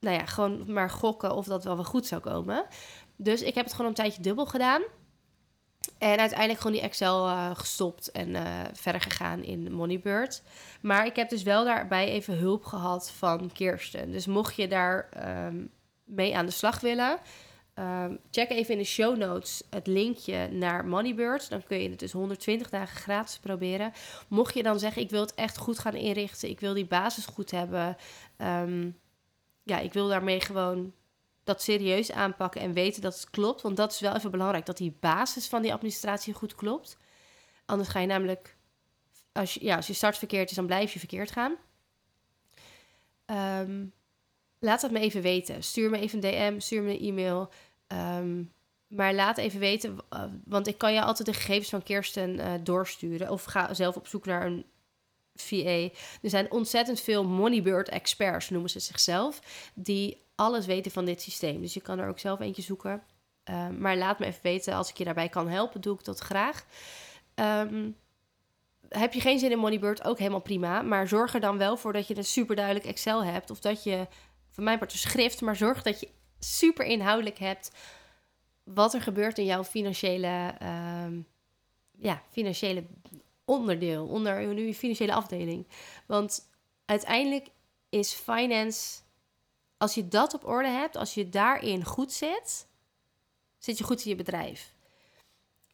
nou 0.00 0.16
ja, 0.16 0.26
gewoon 0.26 0.72
maar 0.72 0.90
gokken 0.90 1.34
of 1.34 1.46
dat 1.46 1.64
wel 1.64 1.74
wel 1.74 1.84
goed 1.84 2.06
zou 2.06 2.20
komen. 2.20 2.66
Dus 3.16 3.42
ik 3.42 3.54
heb 3.54 3.64
het 3.64 3.74
gewoon 3.74 3.90
een 3.90 3.96
tijdje 3.96 4.22
dubbel 4.22 4.46
gedaan. 4.46 4.82
En 5.98 6.18
uiteindelijk 6.18 6.60
gewoon 6.60 6.76
die 6.76 6.84
Excel 6.84 7.26
uh, 7.26 7.50
gestopt 7.54 8.10
en 8.10 8.28
uh, 8.28 8.60
verder 8.72 9.00
gegaan 9.00 9.42
in 9.42 9.72
Moneybird. 9.72 10.42
Maar 10.80 11.06
ik 11.06 11.16
heb 11.16 11.28
dus 11.28 11.42
wel 11.42 11.64
daarbij 11.64 12.08
even 12.08 12.38
hulp 12.38 12.64
gehad 12.64 13.10
van 13.10 13.52
Kirsten. 13.52 14.12
Dus 14.12 14.26
mocht 14.26 14.56
je 14.56 14.68
daar 14.68 15.08
um, 15.46 15.70
mee 16.04 16.36
aan 16.36 16.46
de 16.46 16.52
slag 16.52 16.80
willen, 16.80 17.18
um, 17.74 18.18
check 18.30 18.50
even 18.50 18.72
in 18.72 18.78
de 18.78 18.84
show 18.84 19.16
notes 19.16 19.62
het 19.70 19.86
linkje 19.86 20.48
naar 20.48 20.86
Moneybird. 20.86 21.50
Dan 21.50 21.62
kun 21.62 21.82
je 21.82 21.90
het 21.90 21.98
dus 21.98 22.12
120 22.12 22.70
dagen 22.70 22.96
gratis 22.96 23.38
proberen. 23.38 23.92
Mocht 24.28 24.54
je 24.54 24.62
dan 24.62 24.78
zeggen, 24.78 25.02
ik 25.02 25.10
wil 25.10 25.20
het 25.20 25.34
echt 25.34 25.58
goed 25.58 25.78
gaan 25.78 25.94
inrichten, 25.94 26.48
ik 26.48 26.60
wil 26.60 26.74
die 26.74 26.86
basis 26.86 27.26
goed 27.26 27.50
hebben. 27.50 27.96
Um, 28.38 28.96
ja, 29.62 29.78
ik 29.78 29.92
wil 29.92 30.08
daarmee 30.08 30.40
gewoon 30.40 30.92
dat 31.44 31.62
serieus 31.62 32.12
aanpakken 32.12 32.60
en 32.60 32.72
weten 32.72 33.02
dat 33.02 33.14
het 33.14 33.30
klopt. 33.30 33.62
Want 33.62 33.76
dat 33.76 33.92
is 33.92 34.00
wel 34.00 34.14
even 34.14 34.30
belangrijk, 34.30 34.66
dat 34.66 34.76
die 34.76 34.96
basis 35.00 35.48
van 35.48 35.62
die 35.62 35.72
administratie 35.72 36.34
goed 36.34 36.54
klopt. 36.54 36.96
Anders 37.66 37.88
ga 37.88 38.00
je 38.00 38.06
namelijk, 38.06 38.56
als 39.32 39.54
je, 39.54 39.64
ja, 39.64 39.76
als 39.76 39.86
je 39.86 39.92
start 39.92 40.18
verkeerd 40.18 40.50
is, 40.50 40.56
dan 40.56 40.66
blijf 40.66 40.92
je 40.92 40.98
verkeerd 40.98 41.30
gaan. 41.30 41.56
Um, 43.60 43.92
laat 44.58 44.80
dat 44.80 44.90
me 44.90 44.98
even 44.98 45.22
weten. 45.22 45.62
Stuur 45.62 45.90
me 45.90 45.98
even 45.98 46.24
een 46.24 46.30
DM, 46.30 46.60
stuur 46.60 46.82
me 46.82 46.90
een 46.90 47.08
e-mail. 47.08 47.52
Um, 47.86 48.52
maar 48.86 49.14
laat 49.14 49.38
even 49.38 49.60
weten, 49.60 49.96
uh, 50.10 50.24
want 50.44 50.66
ik 50.66 50.78
kan 50.78 50.92
je 50.92 51.02
altijd 51.02 51.28
de 51.28 51.34
gegevens 51.34 51.68
van 51.68 51.82
Kirsten 51.82 52.34
uh, 52.34 52.52
doorsturen. 52.62 53.30
Of 53.30 53.44
ga 53.44 53.74
zelf 53.74 53.96
op 53.96 54.06
zoek 54.06 54.26
naar 54.26 54.46
een 54.46 54.64
VA. 55.34 55.88
Er 56.22 56.30
zijn 56.30 56.50
ontzettend 56.50 57.00
veel 57.00 57.24
Moneybird 57.24 57.88
experts, 57.88 58.50
noemen 58.50 58.70
ze 58.70 58.80
zichzelf, 58.80 59.40
die 59.74 60.22
alles 60.34 60.66
weten 60.66 60.92
van 60.92 61.04
dit 61.04 61.22
systeem. 61.22 61.60
Dus 61.60 61.74
je 61.74 61.80
kan 61.80 61.98
er 61.98 62.08
ook 62.08 62.18
zelf 62.18 62.40
eentje 62.40 62.62
zoeken. 62.62 63.02
Um, 63.44 63.78
maar 63.78 63.96
laat 63.96 64.18
me 64.18 64.26
even 64.26 64.42
weten 64.42 64.74
als 64.74 64.90
ik 64.90 64.96
je 64.96 65.04
daarbij 65.04 65.28
kan 65.28 65.48
helpen, 65.48 65.80
doe 65.80 65.94
ik 65.94 66.04
dat 66.04 66.18
graag. 66.18 66.66
Um, 67.34 67.96
heb 68.88 69.12
je 69.12 69.20
geen 69.20 69.38
zin 69.38 69.50
in 69.50 69.58
Moneybird, 69.58 70.04
ook 70.04 70.18
helemaal 70.18 70.40
prima. 70.40 70.82
Maar 70.82 71.08
zorg 71.08 71.34
er 71.34 71.40
dan 71.40 71.58
wel 71.58 71.76
voor 71.76 71.92
dat 71.92 72.06
je 72.06 72.16
een 72.16 72.24
super 72.24 72.56
duidelijk 72.56 72.86
Excel 72.86 73.24
hebt. 73.24 73.50
Of 73.50 73.60
dat 73.60 73.84
je, 73.84 74.06
van 74.50 74.64
mijn 74.64 74.78
part 74.78 74.92
een 74.92 74.98
schrift, 74.98 75.40
maar 75.40 75.56
zorg 75.56 75.82
dat 75.82 76.00
je 76.00 76.08
super 76.38 76.84
inhoudelijk 76.84 77.38
hebt 77.38 77.70
wat 78.62 78.94
er 78.94 79.02
gebeurt 79.02 79.38
in 79.38 79.44
jouw 79.44 79.64
financiële, 79.64 80.54
um, 81.06 81.26
ja, 81.98 82.22
financiële 82.30 82.84
onderdeel, 83.50 84.06
onder 84.06 84.40
je 84.40 84.74
financiële 84.74 85.14
afdeling. 85.14 85.66
Want 86.06 86.50
uiteindelijk 86.84 87.48
is 87.88 88.12
finance 88.12 89.00
als 89.80 89.94
je 89.94 90.08
dat 90.08 90.34
op 90.34 90.46
orde 90.46 90.68
hebt, 90.68 90.96
als 90.96 91.14
je 91.14 91.28
daarin 91.28 91.84
goed 91.84 92.12
zit, 92.12 92.66
zit 93.58 93.78
je 93.78 93.84
goed 93.84 94.04
in 94.04 94.10
je 94.10 94.16
bedrijf. 94.16 94.74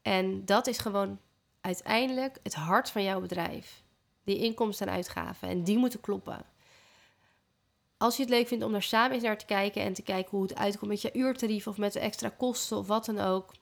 En 0.02 0.44
dat 0.44 0.66
is 0.66 0.78
gewoon 0.78 1.20
uiteindelijk 1.60 2.38
het 2.42 2.54
hart 2.54 2.90
van 2.90 3.02
jouw 3.02 3.20
bedrijf. 3.20 3.82
Die 4.24 4.38
inkomsten 4.38 4.86
en 4.86 4.92
uitgaven. 4.92 5.48
En 5.48 5.64
die 5.64 5.78
moeten 5.78 6.00
kloppen. 6.00 6.44
Als 7.96 8.16
je 8.16 8.22
het 8.22 8.30
leuk 8.30 8.48
vindt 8.48 8.64
om 8.64 8.72
daar 8.72 8.82
samen 8.82 9.12
eens 9.12 9.22
naar 9.22 9.38
te 9.38 9.46
kijken 9.46 9.82
en 9.82 9.92
te 9.92 10.02
kijken 10.02 10.30
hoe 10.30 10.42
het 10.42 10.56
uitkomt 10.56 10.90
met 10.90 11.02
je 11.02 11.12
uurtarief 11.12 11.66
of 11.66 11.76
met 11.76 11.92
de 11.92 12.00
extra 12.00 12.28
kosten 12.28 12.76
of 12.76 12.86
wat 12.86 13.04
dan 13.04 13.18
ook. 13.18 13.52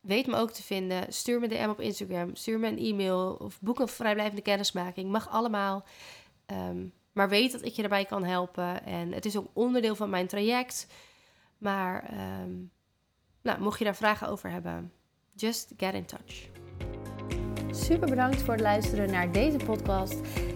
Weet 0.00 0.26
me 0.26 0.36
ook 0.36 0.50
te 0.50 0.62
vinden. 0.62 1.12
Stuur 1.12 1.40
me 1.40 1.48
DM 1.48 1.68
op 1.68 1.80
Instagram. 1.80 2.34
Stuur 2.34 2.58
me 2.58 2.68
een 2.68 2.78
e-mail 2.78 3.36
of 3.40 3.60
boek 3.60 3.78
een 3.78 3.88
vrijblijvende 3.88 4.42
kennismaking. 4.42 5.10
Mag 5.10 5.30
allemaal. 5.30 5.84
Ehm, 6.46 6.86
maar 7.12 7.28
weet 7.28 7.52
dat 7.52 7.64
ik 7.64 7.72
je 7.72 7.80
daarbij 7.80 8.04
kan 8.04 8.24
helpen. 8.24 8.84
En 8.84 9.12
het 9.12 9.24
is 9.24 9.36
ook 9.36 9.46
onderdeel 9.52 9.94
van 9.94 10.10
mijn 10.10 10.26
traject. 10.26 10.86
Maar 11.58 12.04
ehm, 12.04 12.50
nou, 13.42 13.60
mocht 13.60 13.78
je 13.78 13.84
daar 13.84 13.96
vragen 13.96 14.28
over 14.28 14.50
hebben, 14.50 14.92
just 15.34 15.72
get 15.76 15.94
in 15.94 16.06
touch. 16.06 16.48
Super 17.70 18.08
bedankt 18.08 18.42
voor 18.42 18.52
het 18.52 18.62
luisteren 18.62 19.10
naar 19.10 19.32
deze 19.32 19.56
podcast. 19.56 20.20